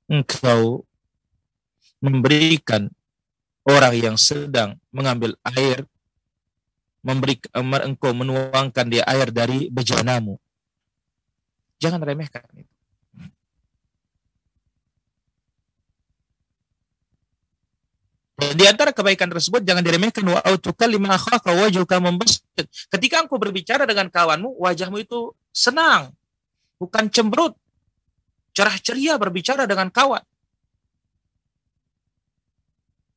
[0.09, 0.83] engkau
[2.03, 2.91] memberikan
[3.63, 5.87] orang yang sedang mengambil air,
[6.99, 7.39] memberi
[7.87, 10.35] engkau menuangkan dia air dari bejanamu.
[11.79, 12.71] Jangan remehkan itu.
[18.51, 20.43] Di antara kebaikan tersebut jangan diremehkan wa
[20.91, 22.43] lima akhaka wajhuka membesar.
[22.91, 26.11] Ketika engkau berbicara dengan kawanmu, wajahmu itu senang,
[26.75, 27.55] bukan cemberut.
[28.53, 30.21] Cerah ceria berbicara dengan kawan.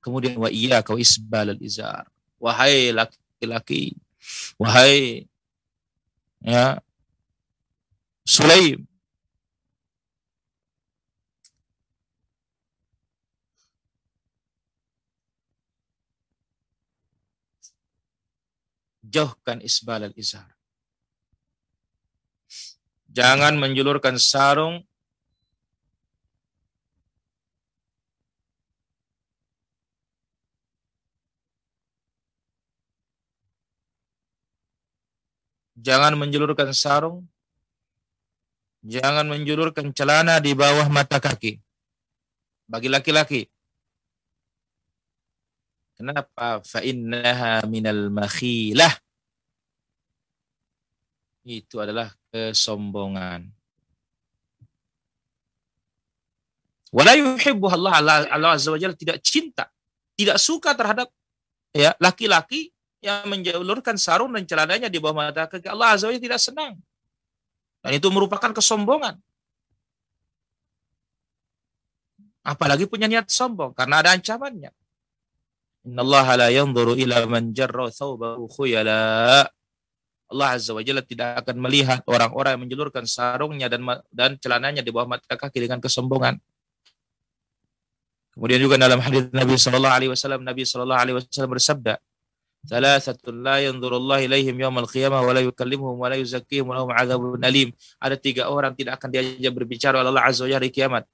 [0.00, 2.06] Kemudian wa iya kau isbal al izar.
[2.38, 3.98] Wahai laki-laki,
[4.54, 5.26] wahai
[6.40, 6.78] ya
[8.26, 8.86] Sulaim,
[19.06, 20.50] jauhkan isbal al-izar.
[23.10, 24.84] Jangan menjulurkan sarung
[35.86, 37.30] Jangan menjulurkan sarung.
[38.82, 41.62] Jangan menjulurkan celana di bawah mata kaki.
[42.66, 43.46] Bagi laki-laki.
[45.96, 46.60] Kenapa?
[46.60, 48.92] Fa'innaha minal makhilah.
[51.46, 53.48] Itu adalah kesombongan.
[56.92, 59.68] Wala yuhibbu Allah, Allah Azza wa Jalla tidak cinta,
[60.16, 61.08] tidak suka terhadap
[61.72, 62.72] ya laki-laki
[63.04, 66.74] yang menjalurkan sarung dan celananya di bawah mata kaki Allah Azza wa Jalla tidak senang.
[67.84, 69.16] Dan itu merupakan kesombongan.
[72.46, 74.70] Apalagi punya niat sombong karena ada ancamannya.
[75.86, 79.46] Innallaha la yanzuru ila man jarra thawbahu khuyala.
[80.26, 84.90] Allah Azza wa Jalla tidak akan melihat orang-orang yang menjulurkan sarungnya dan dan celananya di
[84.90, 86.42] bawah mata kaki dengan kesombongan.
[88.34, 91.94] Kemudian juga dalam hadis Nabi sallallahu alaihi wasallam Nabi sallallahu alaihi wasallam bersabda,
[92.66, 97.38] "Thalathatun la yanzurullahu ilaihim yaumal qiyamah wa la yukallimuhum wa la yuzakkihim wa lahum 'adzabun
[97.46, 97.70] alim."
[98.02, 101.06] Ada tiga orang tidak akan diajak berbicara oleh Allah Azza wa Jalla hari kiamat.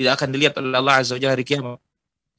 [0.00, 1.76] Tidak akan dilihat oleh Allah Azza wa Jalla hari kiamat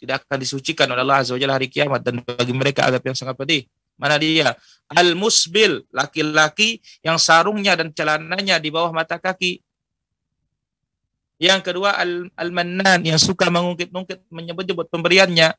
[0.02, 3.14] tidak akan disucikan oleh Allah Azza wa Jalla hari kiamat dan bagi mereka adab yang
[3.14, 3.70] sangat pedih.
[4.02, 4.58] Mana dia?
[4.90, 9.62] Al-musbil, laki-laki yang sarungnya dan celananya di bawah mata kaki.
[11.38, 12.02] Yang kedua
[12.34, 15.54] al-mannan yang suka mengungkit-ungkit menyebut-nyebut pemberiannya.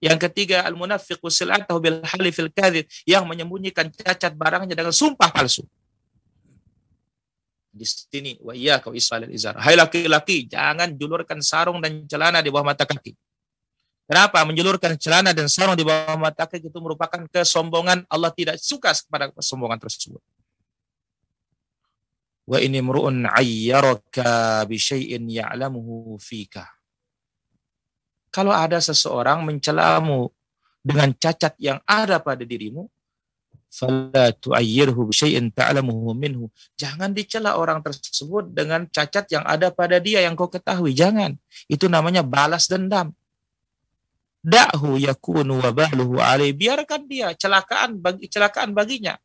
[0.00, 5.68] Yang ketiga al-munafiq sil'atahu bil halifil kadhib yang menyembunyikan cacat barangnya dengan sumpah palsu.
[7.76, 9.60] Di sini wa iyyaka wa izar.
[9.60, 13.12] Hai laki-laki, jangan julurkan sarung dan celana di bawah mata kaki.
[14.06, 14.38] Kenapa?
[14.46, 18.06] Menjulurkan celana dan sarung di bawah mata kaki itu merupakan kesombongan.
[18.06, 20.22] Allah tidak suka kepada kesombongan tersebut.
[22.46, 26.70] Wa ini mru'un ayyaraka bi ya'lamuhu fika.
[28.30, 30.30] Kalau ada seseorang mencelamu
[30.86, 32.86] dengan cacat yang ada pada dirimu,
[33.66, 36.46] fala tu'ayyirhu bi ta'lamuhu minhu.
[36.78, 40.94] Jangan dicela orang tersebut dengan cacat yang ada pada dia yang kau ketahui.
[40.94, 41.34] Jangan.
[41.66, 43.10] Itu namanya balas dendam
[44.46, 46.54] Da'hu yakunu wa bahluhu alaih.
[46.54, 49.18] Biarkan dia celakaan bagi celakaan baginya.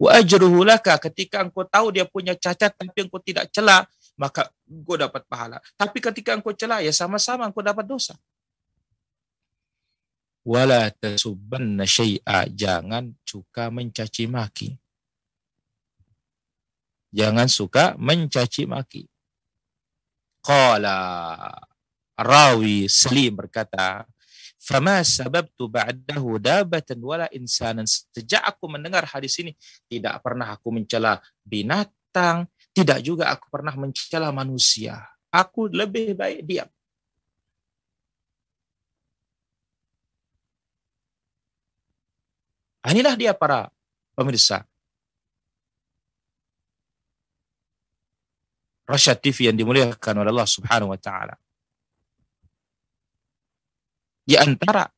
[0.00, 3.84] Wa ajruhu laka ketika engkau tahu dia punya cacat tapi engkau tidak cela,
[4.16, 5.60] maka engkau dapat pahala.
[5.76, 8.16] Tapi ketika engkau cela ya sama-sama engkau dapat dosa.
[10.48, 14.72] Wala tasubbanna syai'a, jangan suka mencaci maki.
[17.12, 19.04] Jangan suka mencaci maki.
[20.40, 20.96] Qala
[22.16, 24.08] rawi Salim berkata,
[24.58, 27.86] Fama sababtu ba'dahu dabatan wala insanan.
[27.86, 29.54] Sejak aku mendengar hadis ini,
[29.86, 34.98] tidak pernah aku mencela binatang, tidak juga aku pernah mencela manusia.
[35.30, 36.68] Aku lebih baik diam.
[42.88, 43.68] Inilah dia para
[44.16, 44.64] pemirsa.
[48.88, 51.36] Rasyad TV yang dimuliakan oleh Allah Subhanahu wa taala.
[54.28, 54.92] Di antara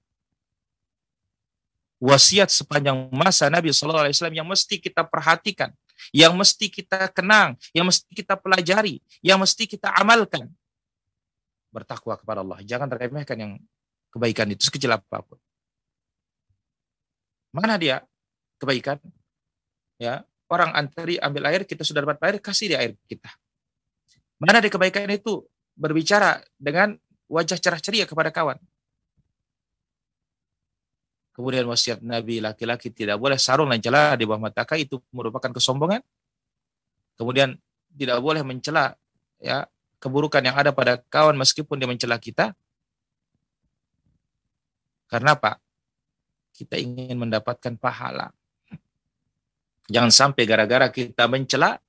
[2.03, 5.71] wasiat sepanjang masa Nabi Shallallahu Alaihi Wasallam yang mesti kita perhatikan,
[6.11, 10.51] yang mesti kita kenang, yang mesti kita pelajari, yang mesti kita amalkan.
[11.71, 12.59] Bertakwa kepada Allah.
[12.67, 13.53] Jangan remehkan yang
[14.11, 15.39] kebaikan itu sekecil apa pun.
[17.55, 18.03] Mana dia
[18.59, 18.99] kebaikan?
[20.03, 23.31] Ya, orang antri ambil air, kita sudah dapat air, kasih dia air kita.
[24.43, 25.47] Mana dia kebaikan itu
[25.79, 26.99] berbicara dengan
[27.31, 28.59] wajah cerah ceria kepada kawan.
[31.41, 36.05] Kemudian wasiat Nabi laki-laki tidak boleh sarung dan celah di bawah mata itu merupakan kesombongan.
[37.17, 37.57] Kemudian
[37.97, 38.93] tidak boleh mencela
[39.41, 39.65] ya
[39.97, 42.53] keburukan yang ada pada kawan meskipun dia mencela kita.
[45.09, 45.57] Karena apa?
[46.53, 48.37] Kita ingin mendapatkan pahala.
[49.89, 51.81] Jangan sampai gara-gara kita mencela,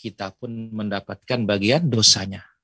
[0.00, 2.55] kita pun mendapatkan bagian dosanya.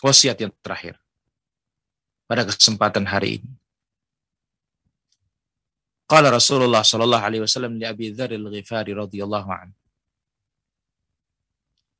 [0.00, 1.00] Wasiat yang terakhir
[2.26, 3.50] pada kesempatan hari ini.
[6.06, 9.74] Qala Rasulullah sallallahu alaihi wasallam li Abi Dzar al-Ghifari radhiyallahu anhu.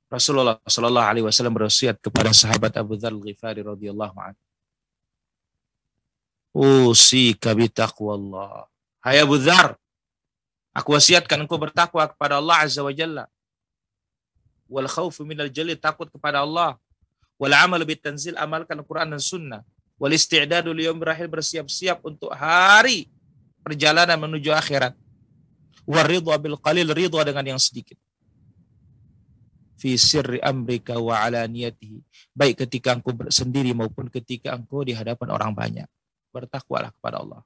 [0.06, 4.42] Rasulullah sallallahu alaihi wasallam berwasiat kepada sahabat Abu Dzar al-Ghifari radhiyallahu anhu.
[6.54, 8.70] Usika bi taqwallah.
[9.02, 9.74] Hai Abu Dzar,
[10.70, 13.26] aku wasiatkan engkau bertakwa kepada Allah azza wa jalla.
[14.70, 16.78] Wal khaufu minal jalil takut kepada Allah
[17.36, 19.62] wal amal bit tanzil amalkan Quran dan sunnah.
[19.96, 23.08] Wal isti'dadu liyum berakhir bersiap-siap untuk hari
[23.64, 24.92] perjalanan menuju akhirat.
[25.88, 27.96] War ridha bil qalil ridha dengan yang sedikit.
[29.76, 32.00] Fi sirri amrika wa alaniyatihi.
[32.36, 35.88] Baik ketika engkau sendiri maupun ketika engkau di hadapan orang banyak.
[36.32, 37.40] Bertakwalah kepada Allah.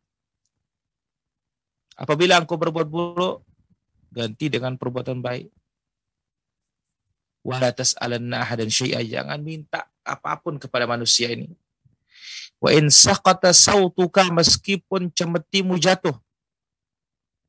[2.00, 3.44] Apabila engkau berbuat buruk
[4.10, 5.46] ganti dengan perbuatan baik
[7.40, 11.48] wala tas'alanna ahadan syai'a jangan minta apa pun kepada manusia ini.
[12.60, 16.12] Wa in saqata sautuka meskipun cemetimu jatuh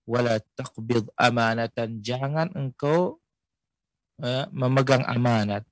[0.08, 3.20] wala taqbid amanatan jangan engkau
[4.24, 5.64] uh, memegang amanat.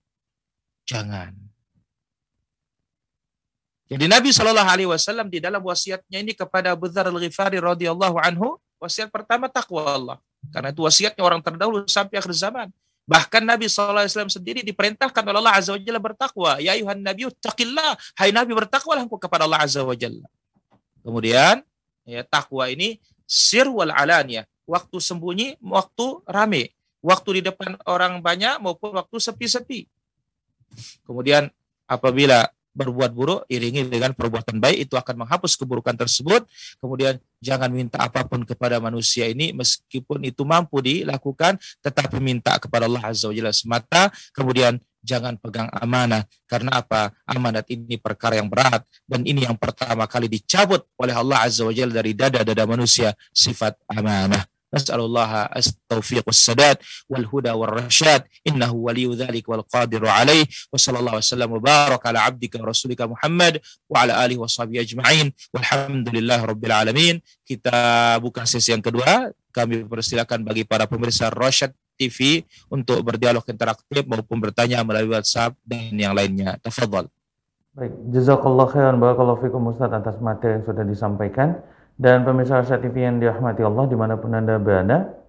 [0.88, 1.36] Jangan.
[3.90, 8.22] Jadi Nabi Shallallahu Alaihi Wasallam di dalam wasiatnya ini kepada Abu Dzar Al Ghifari radhiyallahu
[8.22, 10.18] anhu wasiat pertama takwa Allah.
[10.54, 12.70] Karena itu wasiatnya orang terdahulu sampai akhir zaman
[13.10, 16.62] Bahkan Nabi SAW sendiri diperintahkan oleh Allah Azza wa Jalla bertakwa.
[16.62, 17.98] Ya ayuhan Nabi, taqillah.
[18.14, 20.30] Hai Nabi, bertakwalah kepada Allah Azza wa Jalla.
[21.02, 21.66] Kemudian,
[22.06, 24.46] ya, takwa ini sir wal alaniyah.
[24.70, 26.78] Waktu sembunyi, waktu rame.
[27.02, 29.90] Waktu di depan orang banyak maupun waktu sepi-sepi.
[31.02, 31.50] Kemudian
[31.90, 36.46] apabila berbuat buruk iringi dengan perbuatan baik itu akan menghapus keburukan tersebut.
[36.80, 42.86] Kemudian jangan minta apa pun kepada manusia ini meskipun itu mampu dilakukan tetapi minta kepada
[42.86, 44.14] Allah Azza wa Jalla semata.
[44.32, 46.28] Kemudian jangan pegang amanah.
[46.46, 47.16] Karena apa?
[47.24, 51.74] Amanat ini perkara yang berat dan ini yang pertama kali dicabut oleh Allah Azza wa
[51.74, 56.78] Jalla dari dada-dada manusia sifat amanah Nas'alullah as-taufiq was-sadad
[57.10, 58.26] wal huda wal-rashad.
[58.46, 63.60] innahu waliyu dzalik wal qadiru alaih wa sallallahu wasallam wa baraka ala abdika rasulika Muhammad
[63.90, 67.16] wa ala alihi washabihi ajma'in walhamdulillahi rabbil alamin.
[67.44, 69.34] Kita buka sesi yang kedua.
[69.50, 75.92] Kami persilakan bagi para pemirsa Rosyad TV untuk berdialog interaktif maupun bertanya melalui WhatsApp dan
[75.98, 76.56] yang lainnya.
[76.64, 77.12] Tafadhol.
[77.76, 81.60] Baik, jazakallah khairan barakallahu fikum Ustaz atas materi yang sudah disampaikan.
[82.00, 85.20] Dan pemirsa Asia TV yang dirahmati Allah di mana pun Anda berada,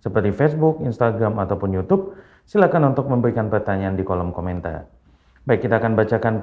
[0.00, 2.14] seperti Facebook, Instagram, ataupun YouTube,
[2.48, 4.88] silakan untuk memberikan pertanyaan di kolom komentar.
[5.44, 6.34] Baik, kita akan bacakan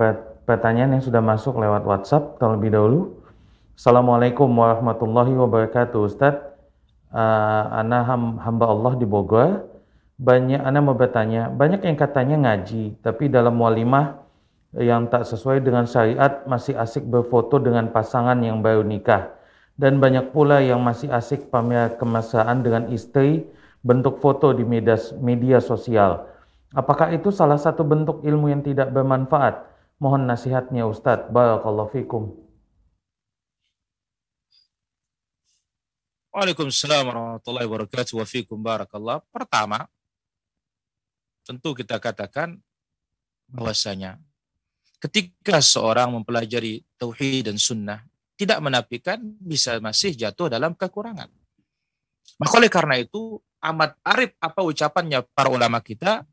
[0.45, 3.17] pertanyaan yang sudah masuk lewat WhatsApp terlebih dahulu.
[3.73, 6.53] Assalamualaikum warahmatullahi wabarakatuh, Ustadz.
[7.09, 8.05] Uh, ana
[8.37, 9.65] hamba Allah di Bogor.
[10.15, 14.23] Banyak Ana mau bertanya, banyak yang katanya ngaji, tapi dalam walimah
[14.71, 19.35] yang tak sesuai dengan syariat masih asik berfoto dengan pasangan yang baru nikah
[19.75, 23.43] dan banyak pula yang masih asik pamer kemesraan dengan istri
[23.85, 26.25] bentuk foto di media, media sosial.
[26.73, 29.61] Apakah itu salah satu bentuk ilmu yang tidak bermanfaat?
[30.01, 31.29] Mohon nasihatnya Ustadz.
[31.29, 32.33] Barakallahu fikum.
[36.33, 38.17] Waalaikumsalam warahmatullahi wabarakatuh.
[38.19, 39.23] Wa fikum barakallah.
[39.31, 39.87] Pertama,
[41.47, 42.59] tentu kita katakan
[43.47, 44.19] bahwasanya
[44.99, 48.03] ketika seorang mempelajari tauhid dan sunnah,
[48.35, 51.31] tidak menafikan bisa masih jatuh dalam kekurangan.
[52.35, 53.39] Maka oleh karena itu,
[53.71, 56.25] amat arif apa ucapannya para ulama kita,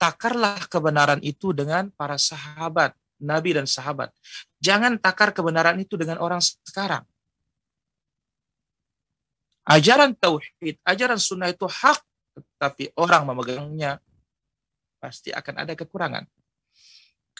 [0.00, 4.10] takarlah kebenaran itu dengan para sahabat, nabi dan sahabat.
[4.58, 7.04] Jangan takar kebenaran itu dengan orang sekarang.
[9.68, 12.00] Ajaran tauhid, ajaran sunnah itu hak,
[12.34, 14.02] tetapi orang memegangnya
[14.98, 16.26] pasti akan ada kekurangan.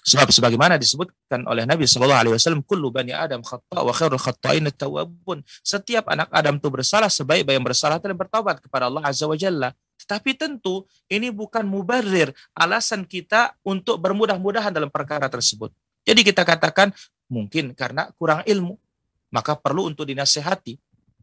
[0.01, 4.65] Sebab sebagaimana disebutkan oleh Nabi Shallallahu Alaihi Wasallam, "Kullu bani Adam khata wa khairul khata'in
[4.73, 9.37] tawabun." Setiap anak Adam itu bersalah, sebaik-baik yang bersalah dan bertobat kepada Allah Azza wa
[9.37, 9.77] Jalla.
[10.01, 15.69] Tetapi tentu ini bukan mubarir, alasan kita untuk bermudah-mudahan dalam perkara tersebut.
[16.09, 16.89] Jadi kita katakan
[17.29, 18.81] mungkin karena kurang ilmu,
[19.29, 20.81] maka perlu untuk dinasehati.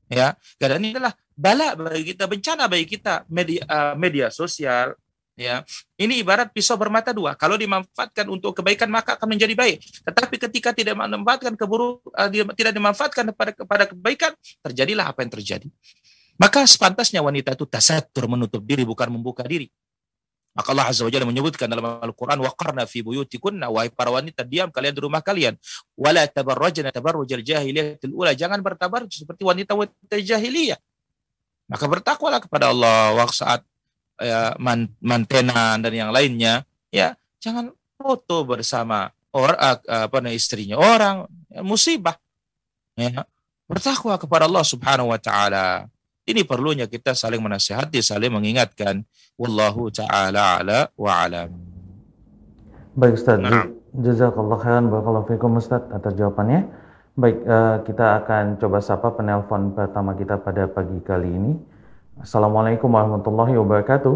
[0.08, 4.96] Ya, karena ini adalah bala bagi kita, bencana bagi kita media, uh, media sosial,
[5.38, 5.62] ya.
[5.96, 7.38] Ini ibarat pisau bermata dua.
[7.38, 9.78] Kalau dimanfaatkan untuk kebaikan maka akan menjadi baik.
[10.04, 14.32] Tetapi ketika tidak dimanfaatkan keburu uh, tidak dimanfaatkan kepada kepada kebaikan
[14.66, 15.68] terjadilah apa yang terjadi.
[16.38, 19.70] Maka sepantasnya wanita itu tasatur menutup diri bukan membuka diri.
[20.58, 24.74] Maka Allah Azza wa Jalla menyebutkan dalam Al-Quran waqarna fi buyutikunna wahai para wanita diam
[24.74, 25.54] kalian di rumah kalian.
[25.94, 28.34] Wala tabarrajna tabarrujal jahiliyatil ula.
[28.34, 30.82] Jangan bertabarruj seperti wanita-wanita jahiliyah.
[31.70, 33.62] Maka bertakwalah kepada Allah saat
[34.22, 41.62] ya, man, mantenan dan yang lainnya, ya jangan foto bersama orang apa istrinya orang, ya,
[41.62, 42.18] musibah.
[42.98, 43.30] Ya,
[43.70, 45.86] bertakwa kepada Allah Subhanahu wa taala.
[46.28, 49.06] Ini perlunya kita saling menasihati, saling mengingatkan.
[49.40, 51.54] Wallahu taala ala wa alam.
[52.98, 53.70] Baik Ustaz, nah.
[53.94, 56.66] jazakallah khairan barakallahu fikum Ustaz atas jawabannya.
[57.14, 61.54] Baik, uh, kita akan coba sapa penelpon pertama kita pada pagi kali ini.
[62.18, 64.16] Assalamualaikum warahmatullahi wabarakatuh.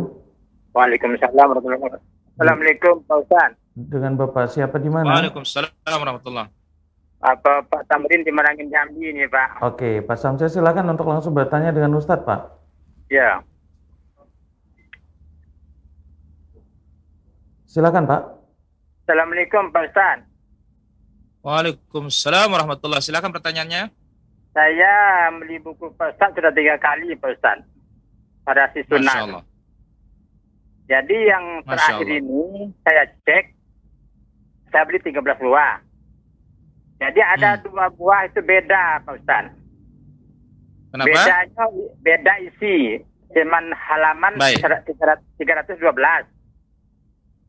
[0.73, 2.07] Waalaikumsalam warahmatullahi wabarakatuh.
[2.33, 3.51] Assalamualaikum Pak Ustaz.
[3.77, 5.21] Dengan Bapak siapa di mana?
[5.21, 6.49] Waalaikumsalam warahmatullahi
[7.21, 9.61] Apa Pak Tamrin di Merangin Jambi ini Pak.
[9.61, 12.41] Oke, Pak Samsia silakan untuk langsung bertanya dengan Ustadz Pak.
[13.13, 13.45] Ya.
[17.69, 18.21] Silakan Pak.
[19.05, 20.17] Assalamualaikum Pak Ustaz.
[21.45, 23.93] Waalaikumsalam warahmatullahi Silakan pertanyaannya.
[24.57, 24.93] Saya
[25.37, 27.61] beli buku Pak Ustaz sudah tiga kali Pak Ustaz
[28.45, 29.43] pada si sunnah.
[30.89, 33.45] Jadi yang terakhir ini saya cek,
[34.75, 35.79] saya beli 13 buah.
[37.01, 37.61] Jadi ada hmm.
[37.65, 39.45] dua buah itu beda Pak Ustaz.
[40.91, 41.07] Kenapa?
[41.07, 41.65] Bedanya
[42.03, 42.99] beda isi,
[43.31, 44.59] cuman halaman Baik.
[44.59, 45.79] 312.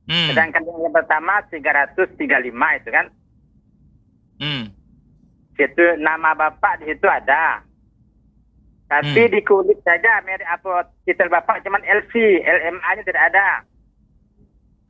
[0.07, 0.29] Hmm.
[0.31, 3.07] Sedangkan yang pertama 335 itu kan.
[4.39, 4.65] Hmm.
[5.59, 7.63] Itu nama bapak di situ ada.
[8.93, 9.33] Tapi hmm.
[9.33, 13.65] di kulit saja merek apa titel bapak cuma LC, LMA-nya tidak ada.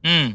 [0.02, 0.34] Hmm.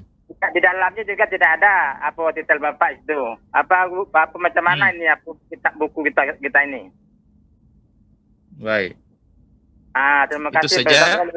[0.55, 3.19] Di dalamnya juga tidak ada apa titel bapak itu.
[3.51, 4.95] Apa apa macam mana hmm.
[4.95, 6.87] ini apa kita buku kita kita ini.
[8.63, 8.95] Baik.
[9.91, 10.87] Ah, terima itu kasih.
[10.87, 11.27] Saja.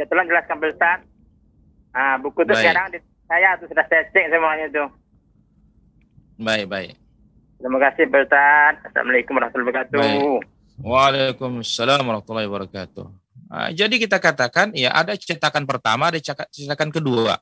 [0.00, 1.04] Ya, tolong jelaskan Ustaz.
[1.92, 2.64] Ah, buku itu baik.
[2.64, 4.84] sekarang di, saya itu sudah saya cek semuanya itu.
[6.40, 6.96] Baik, baik.
[7.60, 8.72] Terima kasih Ustaz.
[8.88, 10.00] Assalamualaikum warahmatullahi wabarakatuh.
[10.00, 10.53] Baik.
[10.80, 13.06] Waalaikumsalam warahmatullahi wabarakatuh.
[13.54, 16.18] Nah, jadi kita katakan ya ada cetakan pertama, ada
[16.50, 17.38] cetakan kedua.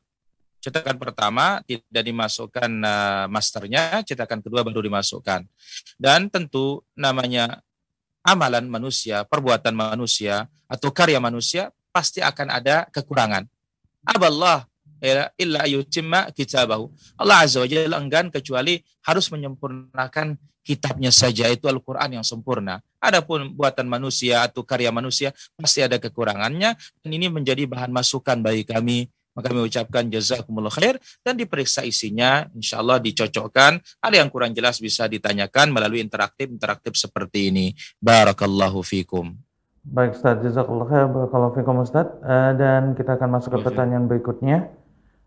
[0.62, 5.48] Cetakan pertama tidak dimasukkan uh, masternya, cetakan kedua baru dimasukkan.
[5.96, 7.64] Dan tentu namanya
[8.22, 13.48] amalan manusia, perbuatan manusia atau karya manusia pasti akan ada kekurangan.
[14.06, 14.68] Aballah
[15.02, 16.94] ya, illa yutimma kitabahu.
[17.18, 22.78] Allah Azza wa Jalla enggan kecuali harus menyempurnakan kitabnya saja itu Al-Quran yang sempurna.
[23.02, 28.62] Adapun buatan manusia atau karya manusia pasti ada kekurangannya dan ini menjadi bahan masukan bagi
[28.62, 29.10] kami.
[29.32, 33.80] Maka kami ucapkan jazakumullah khair dan diperiksa isinya, insya Allah dicocokkan.
[34.04, 37.72] Ada yang kurang jelas bisa ditanyakan melalui interaktif-interaktif seperti ini.
[37.96, 39.32] Barakallahu fikum.
[39.82, 42.12] Baik Ustaz, jazakallah khair barakallahu fikum Ustaz.
[42.20, 44.68] Uh, dan kita akan masuk ke pertanyaan berikutnya.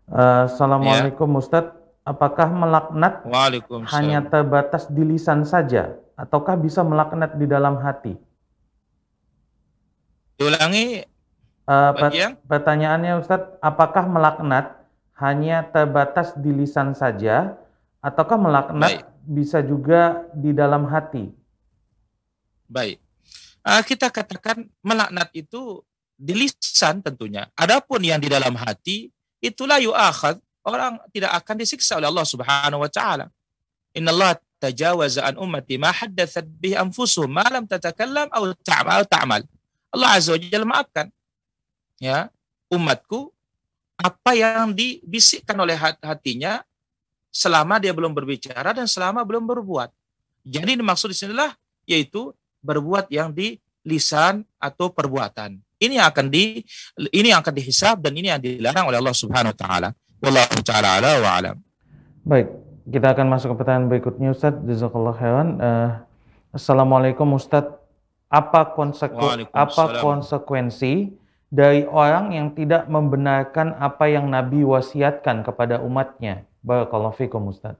[0.06, 1.38] Uh, Assalamualaikum ya.
[1.42, 1.64] Ustaz,
[2.06, 3.26] apakah melaknat
[3.90, 8.16] hanya terbatas di lisan saja ataukah bisa melaknat di dalam hati?
[10.36, 11.04] Diulangi
[11.68, 11.92] uh,
[12.44, 14.76] pertanyaannya Ustaz, apakah melaknat
[15.16, 17.56] hanya terbatas di lisan saja
[18.04, 19.04] ataukah melaknat Baik.
[19.24, 21.32] bisa juga di dalam hati?
[22.66, 23.06] Baik
[23.66, 25.82] uh, kita katakan melaknat itu
[26.14, 27.50] di lisan tentunya.
[27.58, 29.10] Adapun yang di dalam hati
[29.42, 33.26] itulah yu'akhad orang tidak akan disiksa oleh Allah Subhanahu wa taala.
[33.92, 39.42] Inna Allah tajawaza an ummati ma haddathat bihi anfusuhum ma lam tatakallam aw ta'mal ta'mal.
[39.92, 41.06] Allah Azza wa Jalla maafkan.
[41.96, 42.28] Ya,
[42.68, 43.32] umatku
[43.96, 46.60] apa yang dibisikkan oleh hatinya
[47.32, 49.88] selama dia belum berbicara dan selama belum berbuat.
[50.44, 51.56] Jadi maksud di sinilah
[51.88, 55.56] yaitu berbuat yang di lisan atau perbuatan.
[55.76, 56.64] Ini yang akan di
[57.12, 59.88] ini yang akan dihisab dan ini yang dilarang oleh Allah Subhanahu wa taala.
[60.20, 61.56] Wallahu taala ala wa alam.
[62.26, 62.48] Baik,
[62.86, 64.54] kita akan masuk ke pertanyaan berikutnya Ustaz.
[64.62, 65.48] Jazakallah khairan.
[65.58, 65.90] Uh,
[66.54, 67.66] Assalamualaikum Ustaz.
[68.26, 69.22] Apa, konseku
[69.54, 71.14] apa konsekuensi
[71.46, 76.42] dari orang yang tidak membenarkan apa yang Nabi wasiatkan kepada umatnya?
[76.62, 77.78] Barakallahu fikum Ustaz.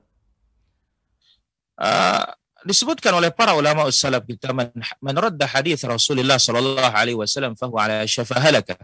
[1.75, 2.23] Uh,
[2.63, 4.71] disebutkan oleh para ulama salaf kita man,
[5.03, 8.75] man radda hadis Rasulullah sallallahu alaihi wasallam fahuwa ala syafa halaka.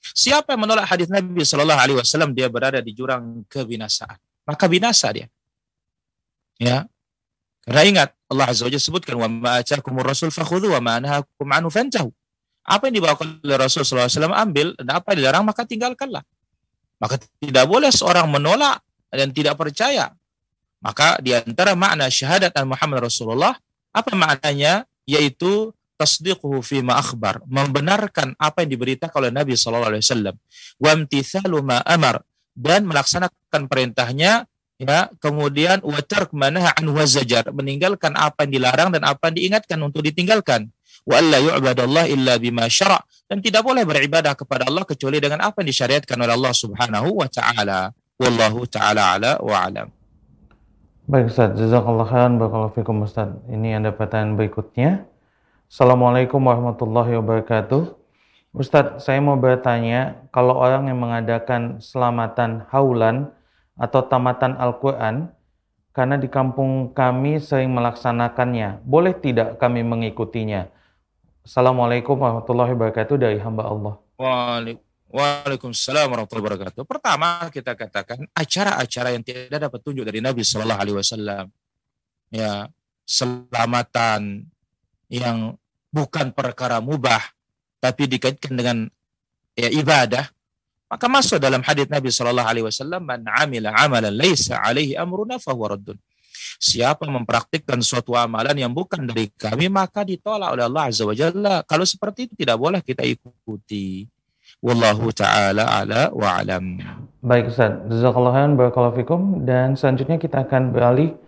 [0.00, 4.20] Siapa yang menolak hadis Nabi sallallahu alaihi wasallam dia berada di jurang kebinasaan.
[4.44, 5.28] Maka binasa dia.
[6.60, 6.86] Ya.
[7.64, 11.48] Karena ingat Allah Azza wa Jalla sebutkan wa ma atakumur rasul fakhudhu wa ma nahakum
[11.48, 12.10] anhu fantahu.
[12.64, 16.24] Apa yang dibawa oleh Rasul wasallam ambil dan apa yang dilarang maka tinggalkanlah.
[16.96, 18.80] Maka tidak boleh seorang menolak
[19.12, 20.16] dan tidak percaya
[20.84, 23.56] maka di antara makna syahadat al Muhammad Rasulullah
[23.88, 30.04] apa maknanya yaitu tasdiquhu fi ma akhbar, membenarkan apa yang diberitakan oleh Nabi sallallahu alaihi
[30.04, 30.36] wasallam.
[30.76, 32.20] Wa imtithalu ma amar
[32.52, 34.44] dan melaksanakan perintahnya
[34.84, 39.78] ya kemudian wa tark manaha an wazajar meninggalkan apa yang dilarang dan apa yang diingatkan
[39.80, 40.68] untuk ditinggalkan
[41.08, 45.64] wa alla yu'badallah illa bima syara dan tidak boleh beribadah kepada Allah kecuali dengan apa
[45.64, 49.88] yang disyariatkan oleh Allah Subhanahu wa taala wallahu taala ala wa alam
[51.04, 53.28] Baik Ustaz, jazakallah khairan barakallahu fikum Ustaz.
[53.52, 55.04] Ini ada pertanyaan berikutnya.
[55.68, 57.92] Assalamualaikum warahmatullahi wabarakatuh.
[58.56, 63.28] Ustaz, saya mau bertanya, kalau orang yang mengadakan selamatan haulan
[63.74, 65.30] atau tamatan Al-Quran,
[65.94, 70.66] karena di kampung kami sering melaksanakannya, boleh tidak kami mengikutinya?
[71.46, 73.94] Assalamualaikum warahmatullahi wabarakatuh dari hamba Allah.
[75.14, 76.82] Waalaikumsalam warahmatullahi wabarakatuh.
[76.82, 81.46] Pertama kita katakan acara-acara yang tidak dapat tunjuk dari Nabi Shallallahu Alaihi Wasallam,
[82.34, 82.66] ya
[83.06, 84.50] selamatan
[85.06, 85.54] yang
[85.94, 87.22] bukan perkara mubah
[87.78, 88.90] tapi dikaitkan dengan
[89.54, 90.33] ya ibadah,
[90.94, 95.74] maka masuk dalam hadis Nabi Shallallahu Alaihi Wasallam, "Man amila amalan laisa alaihi amruna fahuwa
[95.74, 95.98] raddun."
[96.62, 101.66] Siapa mempraktikkan suatu amalan yang bukan dari kami maka ditolak oleh Allah Azza wa Jalla.
[101.66, 104.06] Kalau seperti itu tidak boleh kita ikuti.
[104.62, 106.78] Wallahu taala ala wa alam.
[107.26, 111.18] Baik Ustaz, jazakallahu khairan barakallahu fikum dan selanjutnya kita akan beralih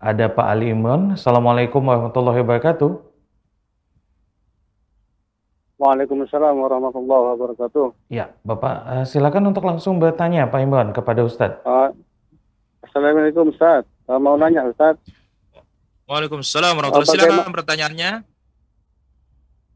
[0.00, 1.12] Ada Pak Ali Imran.
[1.12, 2.88] Assalamualaikum warahmatullahi wabarakatuh.
[5.76, 8.08] Waalaikumsalam warahmatullahi wabarakatuh.
[8.08, 11.60] Ya, Bapak eh, silakan untuk langsung bertanya Pak Imran kepada Ustadz.
[11.68, 11.92] Uh,
[12.80, 13.88] Assalamualaikum Ustadz.
[14.08, 15.04] Uh, mau nanya Ustadz.
[16.08, 17.36] Waalaikumsalam warahmatullahi wabarakatuh.
[17.36, 18.10] Silakan pertanyaannya.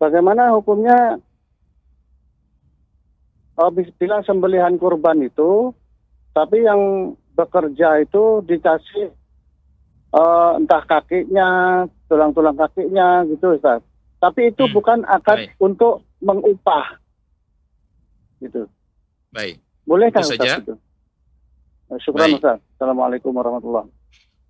[0.00, 1.20] Bagaimana hukumnya
[3.60, 5.76] oh, bila sembelihan kurban itu,
[6.32, 9.12] tapi yang bekerja itu dikasih
[10.14, 13.82] uh, entah kakinya, tulang-tulang kakinya gitu Ustaz.
[14.22, 14.72] Tapi itu hmm.
[14.72, 15.58] bukan akad Baik.
[15.58, 17.02] untuk mengupah.
[18.38, 18.70] Gitu.
[19.34, 19.58] Baik.
[19.84, 20.62] Bolehkah Ustaz saja.
[20.62, 20.74] itu?
[22.00, 22.62] Syukur Ustaz.
[22.78, 24.02] Assalamualaikum warahmatullahi wabarakatuh.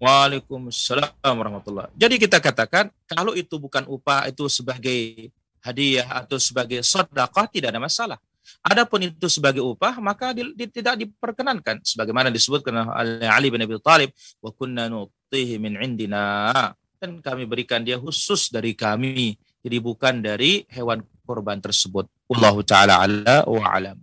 [0.04, 1.88] Waalaikumsalam warahmatullah.
[1.96, 5.32] Jadi kita katakan kalau itu bukan upah itu sebagai
[5.64, 8.18] hadiah atau sebagai sedekah tidak ada masalah.
[8.64, 13.76] Adapun itu sebagai upah maka di, di, tidak diperkenankan sebagaimana disebutkan oleh Ali bin Abi
[13.80, 20.20] Thalib wa kunna nutihi min indina dan kami berikan dia khusus dari kami jadi bukan
[20.20, 22.04] dari hewan korban tersebut.
[22.28, 23.96] Wallahu taala ala wa alam.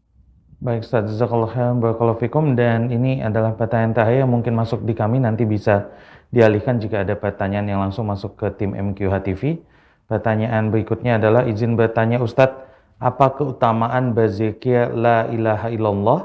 [0.61, 4.93] Baik Ustaz, Jazakallah khairan barakallahu fikum dan ini adalah pertanyaan terakhir yang mungkin masuk di
[4.93, 5.89] kami nanti bisa
[6.29, 9.57] dialihkan jika ada pertanyaan yang langsung masuk ke tim MQH TV.
[10.05, 12.70] Pertanyaan berikutnya adalah izin bertanya Ustadz,
[13.01, 16.19] apa keutamaan berzikir la ilaha illallah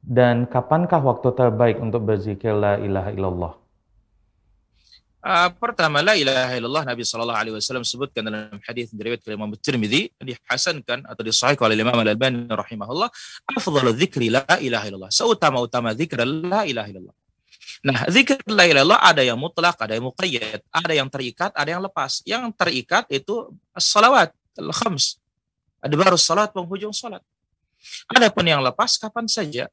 [0.00, 3.52] dan kapankah waktu terbaik untuk berzikir la ilaha illallah?
[5.22, 9.54] Uh, pertama la ilaha illallah Nabi sallallahu alaihi wasallam sebutkan dalam hadis diriwayatkan oleh Imam
[9.54, 13.06] Tirmizi dihasankan atau disahihkan oleh Imam Al-Albani rahimahullah
[13.54, 17.14] afdalu dzikri la ilaha illallah seutama-utama zikr la ilaha illallah
[17.86, 21.82] Nah, zikr la ilaha ada yang mutlak, ada yang muqayyad, ada yang terikat, ada yang
[21.82, 22.22] lepas.
[22.26, 25.21] Yang terikat itu salawat al-khams.
[25.82, 27.20] Ada baru salat penghujung salat.
[28.06, 29.66] Adapun yang lepas kapan saja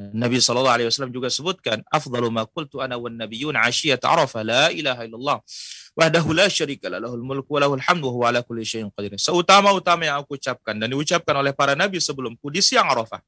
[0.00, 4.72] Nabi sallallahu alaihi wasallam juga sebutkan afdalu ma qultu ana wan nabiyyun ashiyat arafa la
[4.72, 5.38] ilaha illallah
[5.92, 9.20] wahdahu la syarika la lahul mulku wa lahul hamdu wa huwa ala kulli syai'in qadir.
[9.20, 13.20] Seutama-utama yang aku ucapkan dan diucapkan oleh para nabi sebelumku di siang Arafah.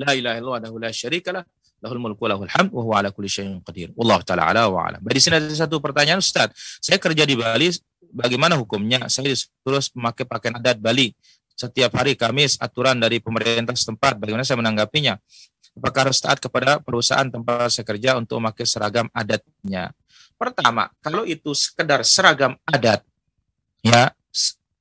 [0.00, 1.44] La ilaha illallah wahdahu la syarika la
[1.82, 3.90] lahul mulku lahul hamdu wa huwa ala kulli syai'in qadir.
[3.98, 5.02] Wallahu taala ala wa alam.
[5.02, 6.54] Di sini ada satu pertanyaan Ustaz.
[6.78, 7.74] Saya kerja di Bali,
[8.14, 9.10] bagaimana hukumnya?
[9.10, 11.10] Saya disuruh memakai pakaian adat Bali
[11.58, 14.16] setiap hari Kamis aturan dari pemerintah setempat.
[14.22, 15.18] Bagaimana saya menanggapinya?
[15.74, 19.90] Apakah harus taat kepada perusahaan tempat saya kerja untuk memakai seragam adatnya?
[20.38, 23.02] Pertama, kalau itu sekedar seragam adat,
[23.82, 24.14] ya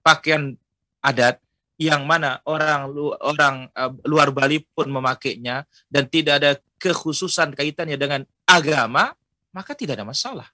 [0.06, 0.58] pakaian
[1.02, 1.42] adat
[1.82, 2.94] yang mana orang
[3.26, 9.14] orang uh, luar Bali pun memakainya dan tidak ada kekhususan kaitannya dengan agama,
[9.54, 10.50] maka tidak ada masalah.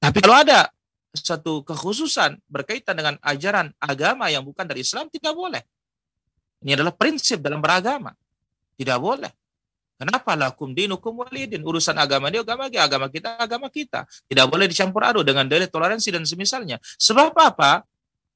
[0.00, 0.72] Tapi kalau ada
[1.12, 5.60] satu kekhususan berkaitan dengan ajaran agama yang bukan dari Islam tidak boleh.
[6.64, 8.16] Ini adalah prinsip dalam beragama.
[8.76, 9.32] Tidak boleh.
[9.96, 11.64] Kenapa lakum dinukum walidin?
[11.64, 14.04] Urusan agama dia agama dia, agama kita agama kita.
[14.28, 16.76] Tidak boleh dicampur aduk dengan dalil toleransi dan semisalnya.
[17.00, 17.80] Sebab apa?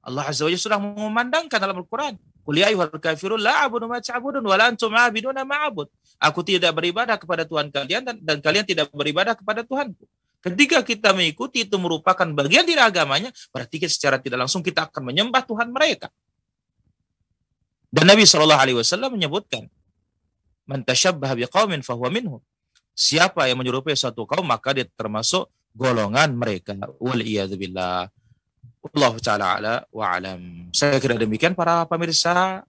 [0.01, 2.17] Allah Azza wa Jalla sudah memandangkan dalam Al-Quran.
[2.41, 5.87] Qul ya kafirun la a'budu ma wa la a'biduna ma'abud.
[6.17, 10.05] Aku tidak beribadah kepada Tuhan kalian dan, dan kalian tidak beribadah kepada Tuhanku.
[10.41, 15.45] Ketika kita mengikuti itu merupakan bagian dari agamanya, berarti secara tidak langsung kita akan menyembah
[15.45, 16.09] Tuhan mereka.
[17.93, 19.69] Dan Nabi Shallallahu Alaihi Wasallam menyebutkan,
[20.65, 22.41] "Man tashabbaha biqaumin fahuwa minhum."
[22.97, 25.45] Siapa yang menyerupai suatu kaum maka dia termasuk
[25.77, 26.73] golongan mereka.
[26.97, 27.21] Wal
[27.55, 28.09] billah.
[28.81, 30.41] Allah taala ala wa alam.
[30.73, 32.65] Saya kira demikian para pemirsa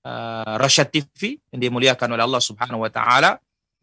[0.00, 3.36] uh, Rasyad TV yang dimuliakan oleh Allah Subhanahu wa taala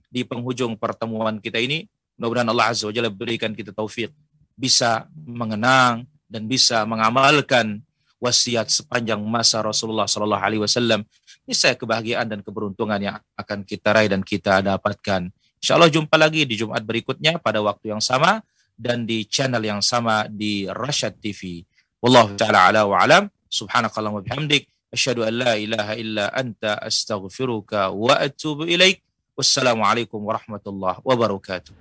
[0.10, 1.86] di penghujung pertemuan kita ini
[2.18, 4.14] Mudah-mudahan Allah Azza wa Jalla berikan kita taufik
[4.54, 7.82] bisa mengenang dan bisa mengamalkan
[8.22, 11.04] wasiat sepanjang masa Rasulullah Sallallahu Alaihi Wasallam.
[11.44, 15.28] Ini saya kebahagiaan dan keberuntungan yang akan kita raih dan kita dapatkan.
[15.60, 18.40] Insya Allah jumpa lagi di Jumat berikutnya pada waktu yang sama
[18.84, 21.64] dan di channel yang sama di Rashad TV.
[22.04, 23.32] Wallahu taala ala wa alam.
[23.48, 24.68] Subhanakallah wa bihamdik.
[24.92, 29.00] Asyhadu an la ilaha illa anta astaghfiruka wa atubu ilaik.
[29.40, 31.72] Wassalamualaikum warahmatullahi wabarakatuh.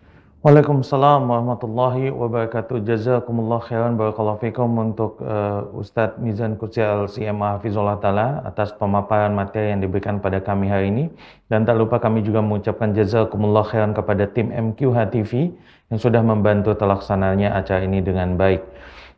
[0.42, 2.82] Waalaikumsalam warahmatullahi wabarakatuh.
[2.82, 9.70] Jazakumullah khairan barakallahu fikum untuk uh, Ustadz Mizan Kutsial CMA Hafizullah Ta'ala atas pemaparan materi
[9.70, 11.04] yang diberikan pada kami hari ini.
[11.46, 15.54] Dan tak lupa kami juga mengucapkan jazakumullah khairan kepada tim MQH TV
[15.92, 18.64] yang sudah membantu terlaksananya acara ini dengan baik.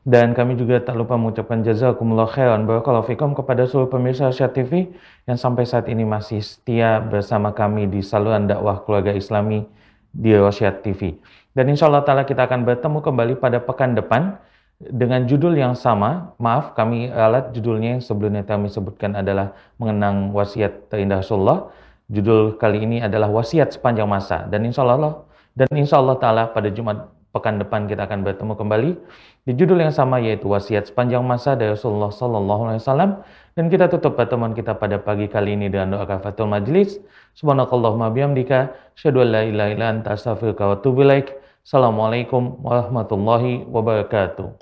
[0.05, 4.93] Dan kami juga tak lupa mengucapkan jazakumullah khairan barakallahu fikum kepada seluruh pemirsa Asia TV
[5.25, 9.65] yang sampai saat ini masih setia bersama kami di saluran dakwah keluarga Islami
[10.13, 11.17] di Rosyad TV.
[11.57, 14.37] Dan insya Allah ta'ala kita akan bertemu kembali pada pekan depan
[14.77, 16.37] dengan judul yang sama.
[16.37, 21.73] Maaf, kami alat judulnya yang sebelumnya kami sebutkan adalah mengenang wasiat terindah Rasulullah.
[22.13, 24.45] Judul kali ini adalah wasiat sepanjang masa.
[24.53, 25.25] Dan insya Allah,
[25.55, 28.91] dan insya Allah ta'ala pada Jumat pekan depan kita akan bertemu kembali
[29.47, 33.11] di judul yang sama yaitu wasiat sepanjang masa dari Rasulullah Sallallahu Alaihi Wasallam.
[33.55, 36.99] Dan kita tutup pertemuan kita pada pagi kali ini dengan doa kafatul majlis.
[37.39, 40.75] Subhanakallahumma bihamdika asyhadu an la ilaha illa anta wa
[41.65, 44.53] assalamualaikum warahmatullahi wabarakatuh